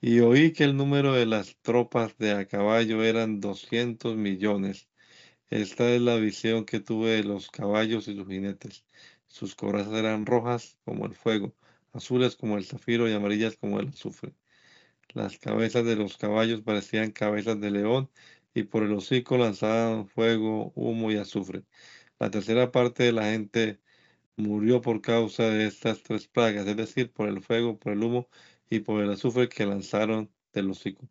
[0.00, 4.88] Y oí que el número de las tropas de a caballo eran doscientos millones.
[5.50, 8.84] Esta es la visión que tuve de los caballos y sus jinetes.
[9.28, 11.54] Sus corazas eran rojas como el fuego
[11.92, 14.34] azules como el zafiro y amarillas como el azufre.
[15.14, 18.10] Las cabezas de los caballos parecían cabezas de león
[18.54, 21.64] y por el hocico lanzaban fuego, humo y azufre.
[22.18, 23.80] La tercera parte de la gente
[24.36, 28.28] murió por causa de estas tres plagas, es decir, por el fuego, por el humo
[28.70, 31.08] y por el azufre que lanzaron del hocico.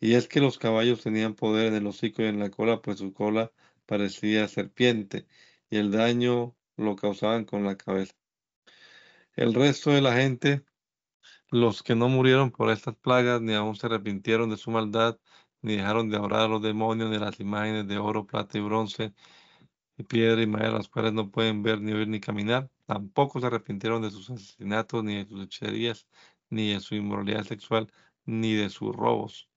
[0.00, 2.98] Y es que los caballos tenían poder en el hocico y en la cola, pues
[2.98, 3.52] su cola
[3.86, 5.26] parecía serpiente,
[5.70, 8.14] y el daño lo causaban con la cabeza.
[9.36, 10.64] El resto de la gente,
[11.50, 15.18] los que no murieron por estas plagas, ni aún se arrepintieron de su maldad,
[15.62, 19.14] ni dejaron de orar a los demonios, ni las imágenes de oro, plata y bronce,
[19.96, 22.70] y piedra y madera, las cuales no pueden ver, ni oír, ni caminar.
[22.86, 26.06] Tampoco se arrepintieron de sus asesinatos, ni de sus hechicerías,
[26.50, 27.92] ni de su inmoralidad sexual,
[28.24, 29.48] ni de sus robos.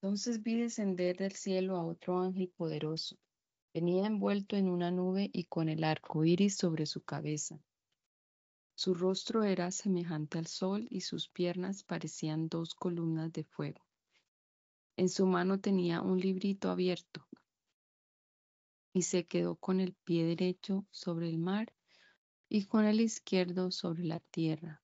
[0.00, 3.16] Entonces vi descender del cielo a otro ángel poderoso
[3.74, 7.58] Venía envuelto en una nube y con el arco iris sobre su cabeza.
[8.74, 13.80] Su rostro era semejante al sol y sus piernas parecían dos columnas de fuego.
[14.98, 17.26] En su mano tenía un librito abierto
[18.92, 21.72] y se quedó con el pie derecho sobre el mar
[22.48, 24.82] y con el izquierdo sobre la tierra.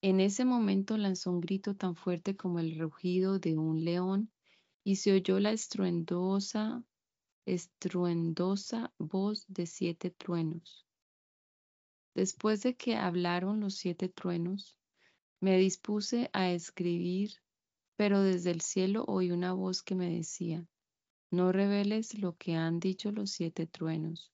[0.00, 4.30] En ese momento lanzó un grito tan fuerte como el rugido de un león
[4.82, 6.84] y se oyó la estruendosa,
[7.46, 10.86] estruendosa voz de siete truenos.
[12.14, 14.76] Después de que hablaron los siete truenos,
[15.40, 17.32] me dispuse a escribir,
[17.96, 20.66] pero desde el cielo oí una voz que me decía,
[21.34, 24.32] no reveles lo que han dicho los siete truenos,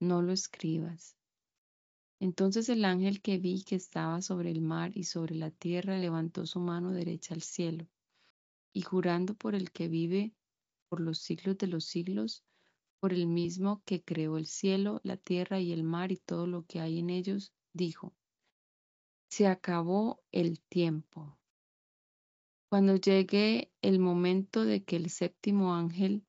[0.00, 1.16] no lo escribas.
[2.20, 6.46] Entonces el ángel que vi que estaba sobre el mar y sobre la tierra levantó
[6.46, 7.86] su mano derecha al cielo,
[8.72, 10.34] y jurando por el que vive
[10.88, 12.44] por los siglos de los siglos,
[13.00, 16.64] por el mismo que creó el cielo, la tierra y el mar y todo lo
[16.66, 18.14] que hay en ellos, dijo,
[19.28, 21.36] se acabó el tiempo.
[22.74, 26.24] Cuando llegue el momento de que el séptimo ángel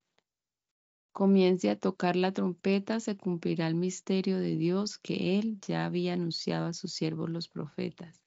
[1.12, 6.14] comience a tocar la trompeta, se cumplirá el misterio de Dios que él ya había
[6.14, 8.22] anunciado a sus siervos los profetas.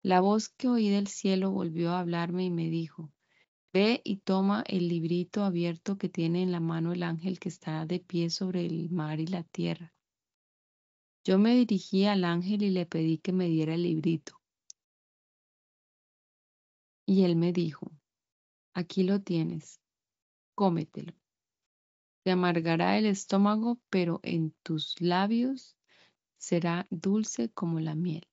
[0.00, 3.12] La voz que oí del cielo volvió a hablarme y me dijo,
[3.74, 7.84] Ve y toma el librito abierto que tiene en la mano el ángel que está
[7.84, 9.92] de pie sobre el mar y la tierra.
[11.24, 14.37] Yo me dirigí al ángel y le pedí que me diera el librito.
[17.08, 17.90] Y él me dijo,
[18.74, 19.80] aquí lo tienes,
[20.54, 21.14] cómetelo.
[22.22, 25.74] Te amargará el estómago, pero en tus labios
[26.36, 28.28] será dulce como la miel.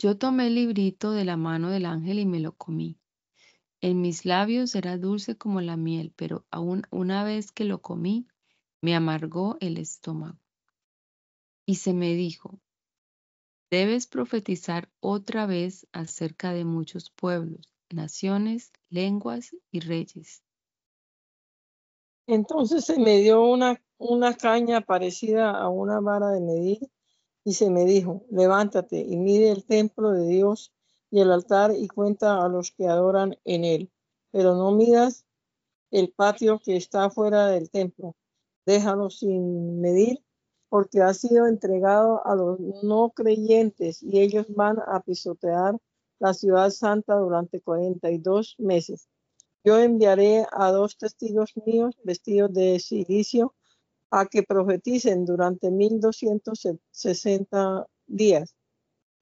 [0.00, 2.98] Yo tomé el librito de la mano del ángel y me lo comí.
[3.80, 8.26] En mis labios era dulce como la miel, pero aún una vez que lo comí,
[8.80, 10.40] me amargó el estómago.
[11.64, 12.58] Y se me dijo,
[13.70, 20.42] Debes profetizar otra vez acerca de muchos pueblos, naciones, lenguas y reyes.
[22.28, 26.78] Entonces se me dio una, una caña parecida a una vara de medir
[27.44, 30.72] y se me dijo, levántate y mide el templo de Dios
[31.10, 33.92] y el altar y cuenta a los que adoran en él,
[34.32, 35.24] pero no midas
[35.90, 38.16] el patio que está fuera del templo,
[38.64, 40.25] déjalo sin medir
[40.68, 45.76] porque ha sido entregado a los no creyentes y ellos van a pisotear
[46.18, 49.08] la ciudad santa durante 42 meses.
[49.64, 53.54] Yo enviaré a dos testigos míos vestidos de silicio
[54.10, 58.54] a que profeticen durante 1260 días.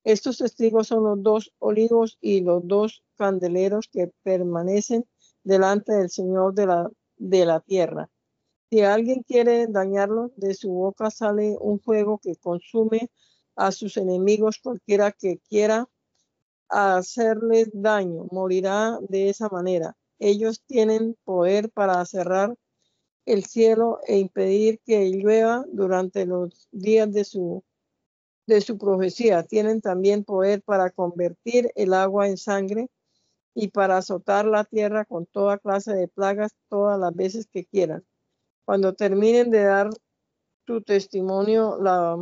[0.05, 5.07] Estos testigos son los dos olivos y los dos candeleros que permanecen
[5.43, 8.11] delante del Señor de la, de la tierra.
[8.75, 13.09] Si alguien quiere dañarlo, de su boca sale un fuego que consume
[13.55, 14.59] a sus enemigos.
[14.59, 15.89] Cualquiera que quiera
[16.69, 19.97] hacerles daño morirá de esa manera.
[20.19, 22.57] Ellos tienen poder para cerrar
[23.27, 27.63] el cielo e impedir que llueva durante los días de su,
[28.49, 29.45] de su profecía.
[29.45, 32.91] Tienen también poder para convertir el agua en sangre
[33.55, 38.05] y para azotar la tierra con toda clase de plagas todas las veces que quieran.
[38.65, 39.91] Cuando terminen de dar
[40.65, 42.17] tu testimonio, la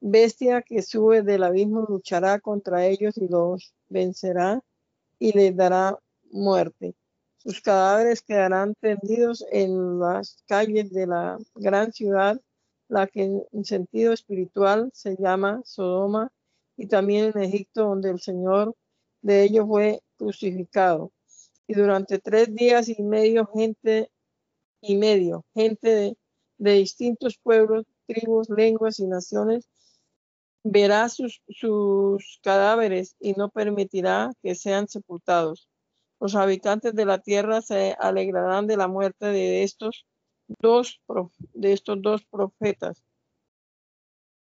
[0.00, 4.60] bestia que sube del abismo luchará contra ellos y los vencerá
[5.18, 5.98] y les dará
[6.30, 6.94] muerte.
[7.38, 12.40] Sus cadáveres quedarán tendidos en las calles de la gran ciudad,
[12.88, 16.30] la que en sentido espiritual se llama Sodoma,
[16.76, 18.74] y también en Egipto, donde el Señor
[19.22, 21.12] de ellos fue crucificado.
[21.66, 24.10] Y durante tres días y medio gente
[24.86, 26.16] y medio, gente
[26.58, 29.68] de, distintos pueblos, tribus, lenguas y naciones,
[30.62, 35.68] verá sus, sus cadáveres y no permitirá que sean sepultados.
[36.20, 40.06] Los habitantes de la tierra se alegrarán de la muerte de estos
[40.60, 41.00] dos,
[41.52, 43.02] de estos dos profetas.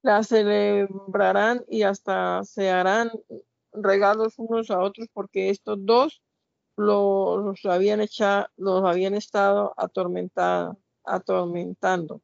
[0.02, 3.12] La celebrarán y hasta se harán
[3.72, 6.22] regalos unos a otros porque estos dos
[6.80, 12.22] los, habían echado, los habían estado atormentando.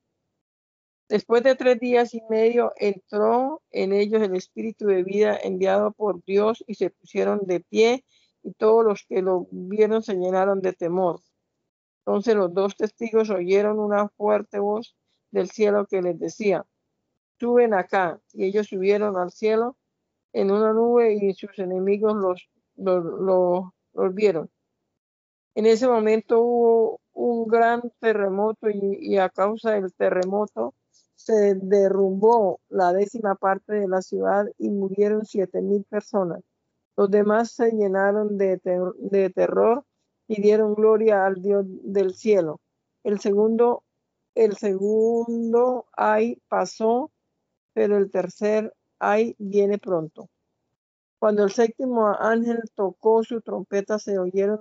[1.10, 6.24] Después de tres días y medio entró en ellos el espíritu de vida enviado por
[6.24, 8.06] Dios y se pusieron de pie
[8.44, 11.20] y todos los que lo vieron se llenaron de temor.
[12.06, 14.96] Entonces los dos testigos oyeron una fuerte voz
[15.32, 16.66] del cielo que les decía,
[17.40, 18.22] suben acá.
[18.32, 19.76] Y ellos subieron al cielo
[20.32, 23.75] en una nube y sus enemigos los, los
[24.14, 24.50] vieron.
[25.56, 30.74] En ese momento hubo un gran terremoto y, a causa del terremoto
[31.16, 36.42] se derrumbó la décima parte de la ciudad y murieron siete mil personas.
[36.98, 38.60] Los demás se llenaron de,
[39.00, 39.86] de terror
[40.28, 42.60] y dieron gloria al Dios del cielo.
[43.04, 43.84] El segundo,
[44.36, 47.12] el segundo ay pasó,
[47.74, 50.30] pero el tercer ay viene pronto.
[51.26, 54.60] Cuando el séptimo ángel tocó su trompeta, se oyeron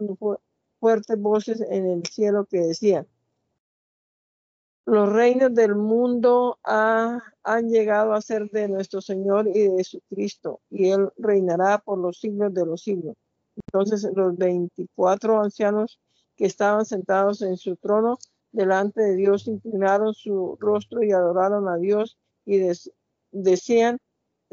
[0.81, 3.07] fuertes voces en el cielo que decían,
[4.87, 10.89] los reinos del mundo han llegado a ser de nuestro Señor y de Jesucristo, y
[10.89, 13.15] Él reinará por los siglos de los siglos.
[13.67, 16.01] Entonces los 24 ancianos
[16.35, 18.17] que estaban sentados en su trono
[18.53, 22.63] delante de Dios inclinaron su rostro y adoraron a Dios y
[23.33, 23.99] decían,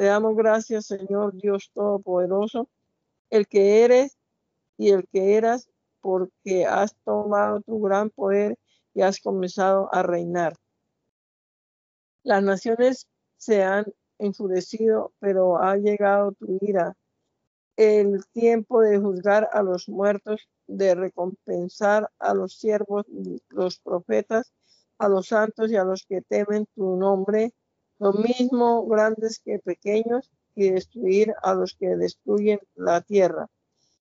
[0.02, 2.68] te damos gracias Señor Dios Todopoderoso,
[3.30, 4.18] el que eres
[4.76, 8.58] y el que eras, porque has tomado tu gran poder
[8.96, 10.56] y has comenzado a reinar.
[12.24, 13.06] Las naciones
[13.38, 13.86] se han
[14.18, 16.98] enfurecido, pero ha llegado tu ira,
[17.78, 23.06] el tiempo de juzgar a los muertos, de recompensar a los siervos,
[23.50, 24.52] los profetas,
[24.98, 27.54] a los santos y a los que temen tu nombre,
[28.02, 33.48] lo mismo grandes que pequeños, y destruir a los que destruyen la tierra.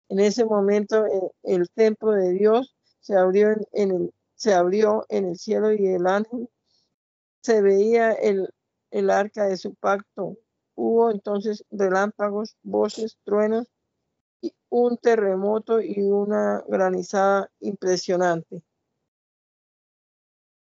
[0.09, 1.05] En ese momento
[1.43, 6.07] el, templo de Dios se abrió en el se abrió en el cielo y el
[6.07, 6.49] ángel
[7.41, 8.49] se veía el,
[8.93, 10.37] el arca de su pacto.
[10.77, 13.67] Hubo entonces relámpagos, voces, truenos,
[14.41, 18.63] y un terremoto y una granizada impresionante.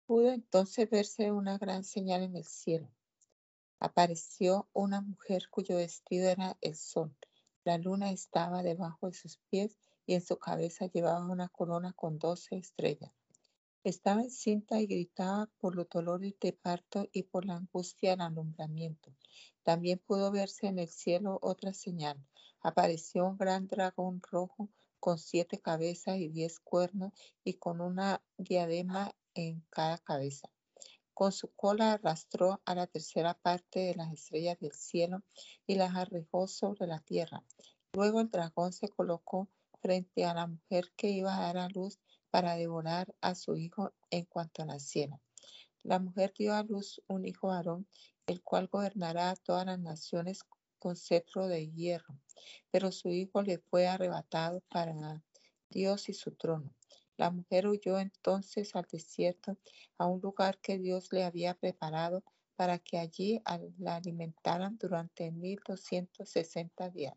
[0.06, 2.86] Pudo entonces verse una gran señal en el cielo.
[3.84, 7.14] Apareció una mujer cuyo vestido era el sol.
[7.64, 9.76] La luna estaba debajo de sus pies
[10.06, 13.12] y en su cabeza llevaba una corona con doce estrellas.
[13.82, 19.14] Estaba encinta y gritaba por los dolores de parto y por la angustia del alumbramiento.
[19.62, 22.16] También pudo verse en el cielo otra señal.
[22.62, 27.12] Apareció un gran dragón rojo con siete cabezas y diez cuernos
[27.44, 30.53] y con una diadema en cada cabeza.
[31.14, 35.22] Con su cola arrastró a la tercera parte de las estrellas del cielo
[35.64, 37.44] y las arrojó sobre la tierra.
[37.92, 39.48] Luego el dragón se colocó
[39.80, 42.00] frente a la mujer que iba a dar a luz
[42.30, 45.20] para devorar a su hijo en cuanto naciera.
[45.84, 47.86] La mujer dio a luz un hijo varón,
[48.26, 50.40] el cual gobernará a todas las naciones
[50.80, 52.18] con cetro de hierro,
[52.72, 55.22] pero su hijo le fue arrebatado para
[55.70, 56.74] Dios y su trono.
[57.16, 59.56] La mujer huyó entonces al desierto,
[59.98, 62.24] a un lugar que Dios le había preparado
[62.56, 63.40] para que allí
[63.78, 67.14] la alimentaran durante 1260 días.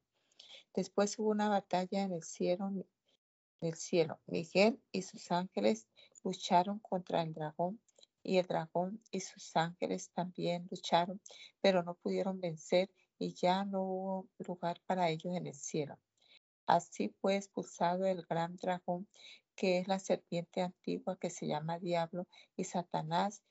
[0.74, 2.72] Después hubo una batalla en el cielo
[3.60, 4.20] del cielo.
[4.28, 5.88] Miguel y sus ángeles
[6.24, 7.80] lucharon contra el dragón
[8.22, 11.22] y el dragón y sus ángeles también lucharon,
[11.62, 15.98] pero no pudieron vencer y ya no hubo lugar para ellos en el cielo.
[16.68, 19.08] Así fue expulsado el gran dragón,
[19.56, 23.42] que es la serpiente antigua que se llama Diablo y Satanás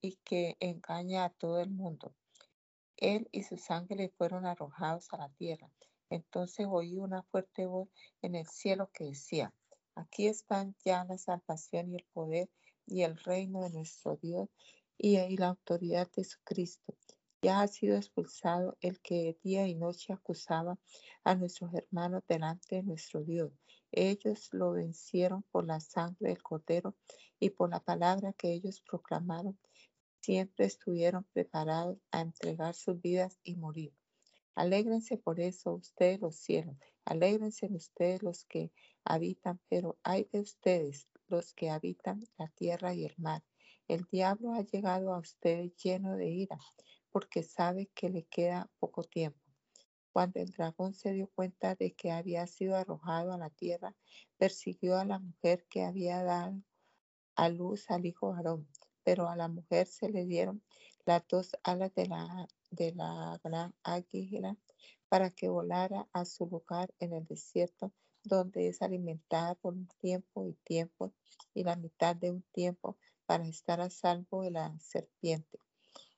[0.00, 2.14] y que engaña a todo el mundo.
[2.96, 5.70] Él y sus ángeles fueron arrojados a la tierra.
[6.10, 7.88] Entonces oí una fuerte voz
[8.22, 9.54] en el cielo que decía,
[9.94, 12.50] aquí están ya la salvación y el poder
[12.86, 14.48] y el reino de nuestro Dios
[14.98, 16.94] y, la autoridad de su Cristo.
[17.44, 20.78] Ya ha sido expulsado el que día y noche acusaba
[21.24, 23.52] a nuestros hermanos delante de nuestro Dios.
[23.92, 26.96] Ellos lo vencieron por la sangre del cordero
[27.38, 29.58] y por la palabra que ellos proclamaron.
[30.22, 33.92] Siempre estuvieron preparados a entregar sus vidas y morir.
[34.54, 38.72] Alégrense por eso ustedes los cielos, alégrense ustedes los que
[39.04, 43.42] habitan, pero hay de ustedes los que habitan la tierra y el mar.
[43.86, 46.58] El diablo ha llegado a ustedes lleno de ira,
[47.14, 49.38] porque sabe que le queda poco tiempo.
[50.12, 53.94] Cuando el dragón se dio cuenta de que había sido arrojado a la tierra,
[54.36, 56.60] persiguió a la mujer que había dado
[57.36, 58.66] a luz al hijo varón,
[59.04, 60.60] pero a la mujer se le dieron
[61.06, 64.56] las dos alas de la de la gran águila
[65.08, 67.92] para que volara a su lugar en el desierto,
[68.24, 71.12] donde es alimentada por un tiempo y tiempo
[71.54, 75.60] y la mitad de un tiempo para estar a salvo de la serpiente.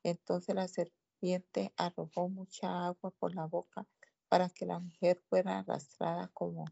[0.06, 3.88] Entonces la serpiente arrojó mucha agua por la boca
[4.28, 6.64] para que la mujer fuera arrastrada como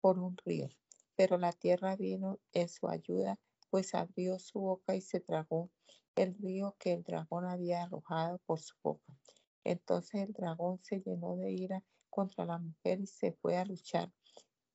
[0.00, 0.68] por un río.
[1.16, 5.68] Pero la tierra vino en su ayuda, pues abrió su boca y se tragó
[6.14, 9.18] el río que el dragón había arrojado por su boca.
[9.64, 14.12] Entonces el dragón se llenó de ira contra la mujer y se fue a luchar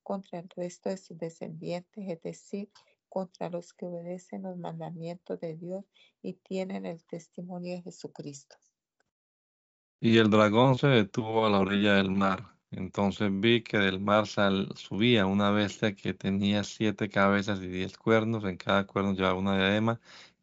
[0.03, 2.69] contra el resto de sus descendientes, es decir,
[3.11, 5.83] contra los que obedecen los mandamientos de Dios
[6.21, 8.55] y tienen el testimonio de Jesucristo.
[9.99, 12.55] Y el dragón se detuvo a la orilla del mar.
[12.71, 17.97] Entonces vi que del mar sal, subía una bestia que tenía siete cabezas y diez
[17.97, 19.99] cuernos, en cada cuerno llevaba una diadema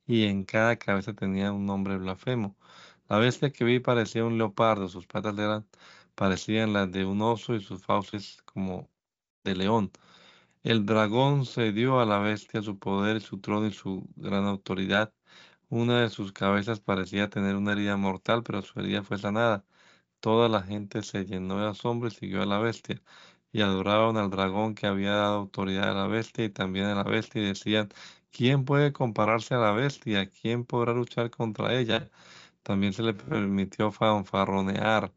[0.07, 2.55] y en cada cabeza tenía un nombre blasfemo.
[3.09, 5.67] La bestia que vi parecía un leopardo, sus patas eran
[6.15, 8.91] parecían las de un oso y sus fauces como
[9.45, 9.91] de león.
[10.63, 15.13] El dragón se dio a la bestia su poder, su trono y su gran autoridad.
[15.69, 19.65] Una de sus cabezas parecía tener una herida mortal, pero su herida fue sanada.
[20.21, 23.03] Toda la gente se llenó de asombro y siguió a la bestia,
[23.53, 27.05] y adoraban al dragón que había dado autoridad a la bestia y también a la
[27.05, 27.91] bestia, y decían,
[28.33, 30.31] ¿quién puede compararse a la bestia?
[30.31, 32.11] ¿Quién podrá luchar contra ella?
[32.63, 35.13] También se le permitió fanfarronear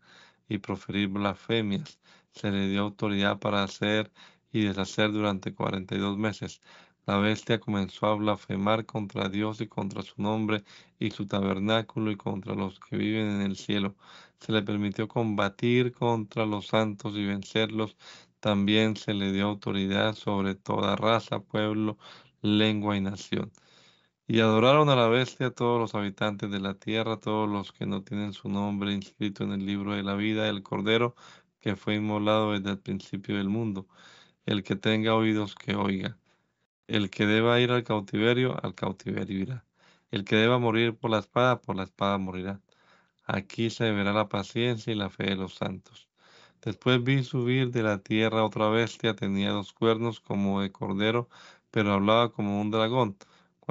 [0.50, 2.00] y proferir blasfemias.
[2.32, 4.12] Se le dio autoridad para hacer
[4.52, 6.62] y deshacer durante 42 meses.
[7.08, 10.64] La bestia comenzó a blasfemar contra Dios y contra su nombre
[11.00, 13.96] y su tabernáculo y contra los que viven en el cielo.
[14.40, 17.98] Se le permitió combatir contra los santos y vencerlos.
[18.40, 21.98] También se le dio autoridad sobre toda raza, pueblo,
[22.42, 23.52] lengua y nación.
[24.28, 28.04] Y adoraron a la bestia todos los habitantes de la tierra, todos los que no
[28.04, 31.16] tienen su nombre inscrito en el libro de la vida del Cordero,
[31.60, 33.88] que fue inmolado desde el principio del mundo.
[34.46, 36.18] El que tenga oídos, que oiga.
[36.88, 39.66] El que deba ir al cautiverio, al cautiverio irá.
[40.12, 42.62] El que deba morir por la espada, por la espada morirá.
[43.26, 46.10] Aquí se verá la paciencia y la fe de los santos.
[46.62, 51.30] Después vi subir de la tierra otra bestia, tenía dos cuernos como de cordero,
[51.72, 53.18] pero hablaba como un dragón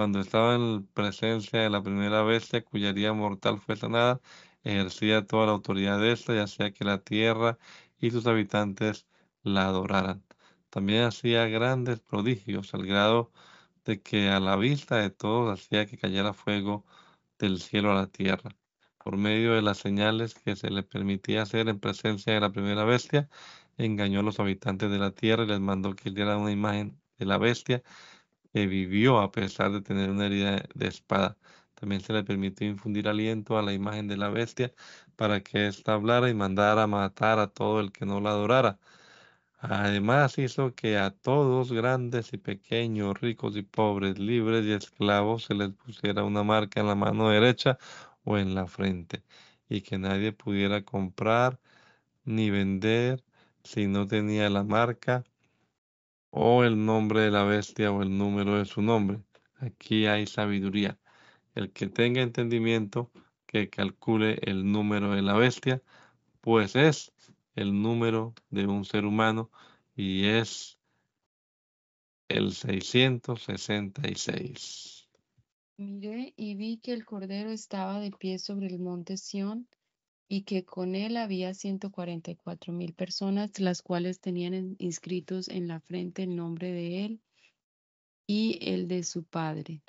[0.00, 4.20] cuando estaba en presencia de la primera bestia cuya herida mortal fue sanada,
[4.64, 7.58] ejercía toda la autoridad de esta y hacía que la tierra
[7.98, 9.06] y sus habitantes
[9.42, 10.24] la adoraran.
[10.70, 13.32] También hacía grandes prodigios al grado
[13.84, 16.86] de que a la vista de todos hacía que cayera fuego
[17.38, 18.56] del cielo a la tierra.
[18.98, 22.84] Por medio de las señales que se le permitía hacer en presencia de la primera
[22.84, 23.28] bestia,
[23.78, 27.26] engañó a los habitantes de la tierra y les mandó que dieran una imagen de
[27.26, 27.82] la bestia
[28.52, 31.38] que vivió a pesar de tener una herida de espada.
[31.74, 34.72] También se le permitió infundir aliento a la imagen de la bestia
[35.16, 38.78] para que ésta hablara y mandara matar a todo el que no la adorara.
[39.62, 45.54] Además hizo que a todos, grandes y pequeños, ricos y pobres, libres y esclavos, se
[45.54, 47.78] les pusiera una marca en la mano derecha
[48.24, 49.22] o en la frente,
[49.68, 51.60] y que nadie pudiera comprar
[52.24, 53.22] ni vender
[53.62, 55.24] si no tenía la marca
[56.30, 59.20] o el nombre de la bestia o el número de su nombre.
[59.58, 60.98] Aquí hay sabiduría.
[61.54, 63.10] El que tenga entendimiento,
[63.46, 65.82] que calcule el número de la bestia,
[66.40, 67.12] pues es
[67.54, 69.50] el número de un ser humano
[69.94, 70.78] y es
[72.28, 75.08] el 666.
[75.76, 79.68] Miré y vi que el cordero estaba de pie sobre el monte Sión
[80.28, 86.22] y que con él había 144 mil personas, las cuales tenían inscritos en la frente
[86.22, 87.20] el nombre de él
[88.26, 89.82] y el de su padre.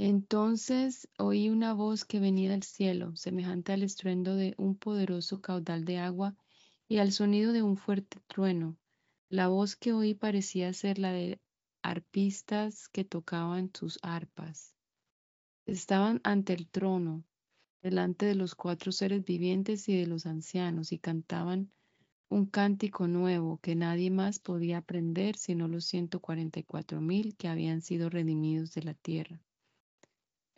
[0.00, 5.84] Entonces oí una voz que venía del cielo, semejante al estruendo de un poderoso caudal
[5.84, 6.36] de agua
[6.86, 8.76] y al sonido de un fuerte trueno.
[9.28, 11.40] La voz que oí parecía ser la de
[11.82, 14.72] arpistas que tocaban sus arpas.
[15.66, 17.24] Estaban ante el trono
[17.82, 21.72] delante de los cuatro seres vivientes y de los ancianos, y cantaban
[22.28, 28.10] un cántico nuevo que nadie más podía aprender sino los 144 mil que habían sido
[28.10, 29.42] redimidos de la tierra.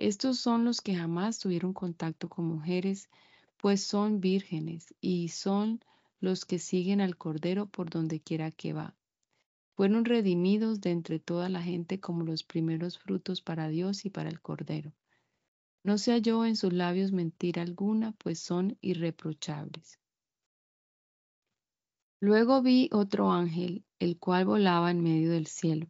[0.00, 3.10] Estos son los que jamás tuvieron contacto con mujeres,
[3.58, 5.84] pues son vírgenes y son
[6.20, 8.96] los que siguen al Cordero por donde quiera que va.
[9.76, 14.30] Fueron redimidos de entre toda la gente como los primeros frutos para Dios y para
[14.30, 14.94] el Cordero.
[15.84, 19.98] No se halló en sus labios mentira alguna, pues son irreprochables.
[22.20, 25.88] Luego vi otro ángel, el cual volaba en medio del cielo.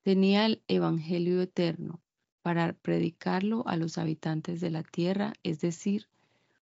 [0.00, 2.00] Tenía el Evangelio eterno
[2.42, 6.08] para predicarlo a los habitantes de la tierra, es decir,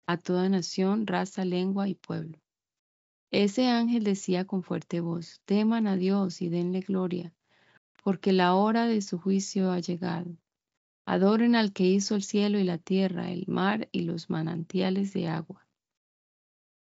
[0.05, 2.39] a toda nación, raza, lengua y pueblo.
[3.31, 7.33] Ese ángel decía con fuerte voz, teman a Dios y denle gloria,
[8.03, 10.37] porque la hora de su juicio ha llegado.
[11.05, 15.27] Adoren al que hizo el cielo y la tierra, el mar y los manantiales de
[15.27, 15.67] agua.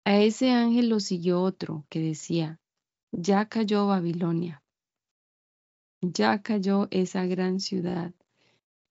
[0.03, 2.59] A ese ángel lo siguió otro que decía,
[3.11, 4.63] ya cayó Babilonia,
[6.01, 8.13] ya cayó esa gran ciudad,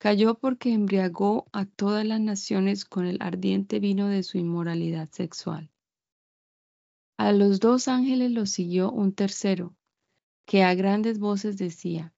[0.01, 5.71] cayó porque embriagó a todas las naciones con el ardiente vino de su inmoralidad sexual.
[7.19, 9.77] A los dos ángeles los siguió un tercero,
[10.47, 12.15] que a grandes voces decía,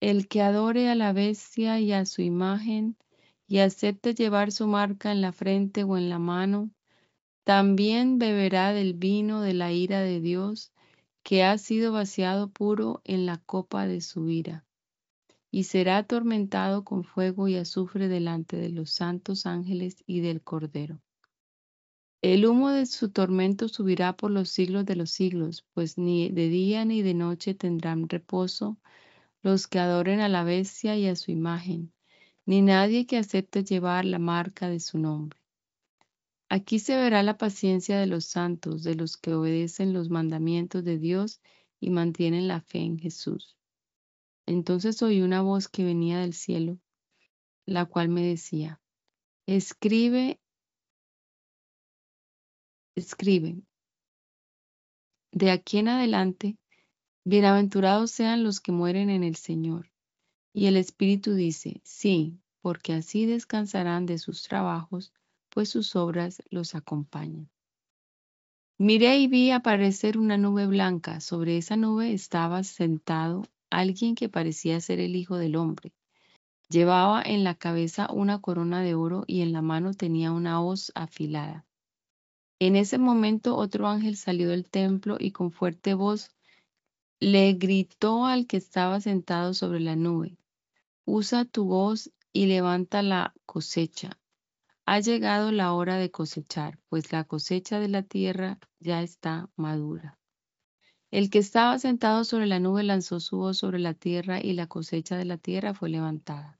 [0.00, 2.96] El que adore a la bestia y a su imagen,
[3.46, 6.70] y acepte llevar su marca en la frente o en la mano,
[7.44, 10.72] también beberá del vino de la ira de Dios,
[11.22, 14.64] que ha sido vaciado puro en la copa de su ira,
[15.50, 21.00] y será atormentado con fuego y azufre delante de los santos ángeles y del Cordero.
[22.22, 26.48] El humo de su tormento subirá por los siglos de los siglos, pues ni de
[26.48, 28.76] día ni de noche tendrán reposo
[29.42, 31.92] los que adoren a la bestia y a su imagen,
[32.44, 35.40] ni nadie que acepte llevar la marca de su nombre.
[36.50, 40.98] Aquí se verá la paciencia de los santos, de los que obedecen los mandamientos de
[40.98, 41.40] Dios
[41.80, 43.56] y mantienen la fe en Jesús.
[44.50, 46.80] Entonces oí una voz que venía del cielo,
[47.66, 48.80] la cual me decía,
[49.46, 50.40] escribe
[52.96, 53.62] escribe,
[55.30, 56.58] de aquí en adelante,
[57.24, 59.92] bienaventurados sean los que mueren en el Señor.
[60.52, 65.12] Y el Espíritu dice, sí, porque así descansarán de sus trabajos,
[65.50, 67.48] pues sus obras los acompañan.
[68.78, 71.20] Miré y vi aparecer una nube blanca.
[71.20, 75.92] Sobre esa nube estaba sentado alguien que parecía ser el Hijo del Hombre.
[76.68, 80.92] Llevaba en la cabeza una corona de oro y en la mano tenía una hoz
[80.94, 81.66] afilada.
[82.60, 86.30] En ese momento otro ángel salió del templo y con fuerte voz
[87.18, 90.38] le gritó al que estaba sentado sobre la nube,
[91.04, 94.18] usa tu voz y levanta la cosecha.
[94.86, 100.19] Ha llegado la hora de cosechar, pues la cosecha de la tierra ya está madura.
[101.10, 104.66] El que estaba sentado sobre la nube lanzó su voz sobre la tierra y la
[104.66, 106.58] cosecha de la tierra fue levantada.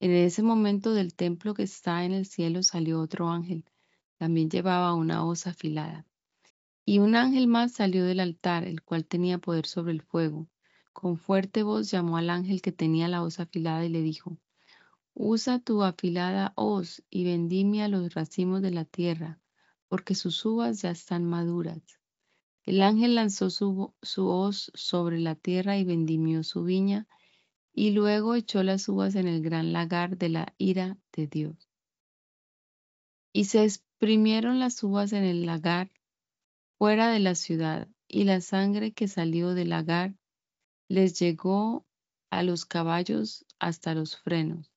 [0.00, 3.64] En ese momento del templo que está en el cielo salió otro ángel
[4.18, 6.04] también llevaba una hoz afilada.
[6.84, 10.48] Y un ángel más salió del altar, el cual tenía poder sobre el fuego.
[10.92, 14.36] Con fuerte voz llamó al ángel que tenía la hoz afilada y le dijo,
[15.14, 19.38] Usa tu afilada hoz y vendimia los racimos de la tierra,
[19.88, 21.97] porque sus uvas ya están maduras.
[22.68, 27.08] El ángel lanzó su, su hoz sobre la tierra y vendimió su viña,
[27.72, 31.70] y luego echó las uvas en el gran lagar de la ira de Dios.
[33.32, 35.90] Y se exprimieron las uvas en el lagar
[36.76, 40.14] fuera de la ciudad, y la sangre que salió del lagar
[40.88, 41.86] les llegó
[42.28, 44.70] a los caballos hasta los frenos,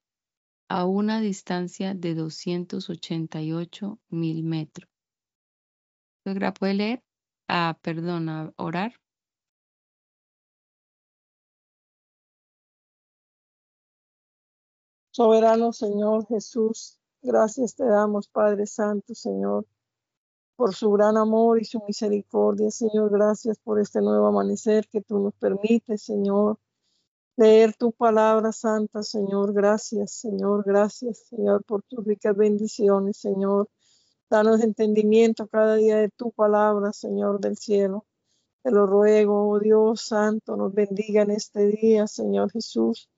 [0.69, 4.89] a una distancia de 288 mil metros.
[6.23, 7.03] ¿Puede leer?
[7.53, 8.93] Ah, perdón, orar.
[15.11, 19.65] Soberano Señor Jesús, Gracias te damos, Padre Santo, Señor,
[20.55, 23.11] por su gran amor y su misericordia, Señor.
[23.11, 26.57] Gracias por este nuevo amanecer que tú nos permites, Señor.
[27.37, 29.53] Leer tu palabra santa, Señor.
[29.53, 30.63] Gracias, Señor.
[30.65, 33.69] Gracias, Señor, por tus ricas bendiciones, Señor.
[34.31, 38.05] Danos entendimiento cada día de tu palabra, Señor del cielo.
[38.63, 43.09] Te lo ruego, oh Dios Santo, nos bendiga en este día, Señor Jesús.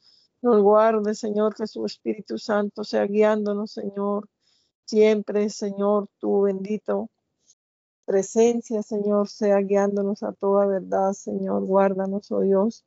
[0.42, 4.28] Nos guarde, Señor, que su Espíritu Santo sea guiándonos, Señor.
[4.86, 7.12] Siempre, Señor, tu bendito
[8.06, 11.64] presencia, Señor, sea guiándonos a toda verdad, Señor.
[11.64, 12.86] Guárdanos, oh Dios.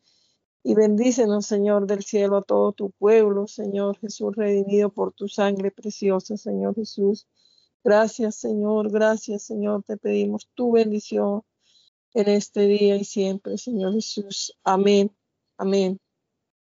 [0.64, 5.70] Y bendícenos, Señor del cielo, a todo tu pueblo, Señor Jesús, redimido por tu sangre
[5.70, 7.28] preciosa, Señor Jesús.
[7.86, 9.84] Gracias, Señor, gracias, Señor.
[9.84, 11.42] Te pedimos tu bendición
[12.14, 14.58] en este día y siempre, Señor Jesús.
[14.64, 15.16] Amén.
[15.56, 16.00] Amén.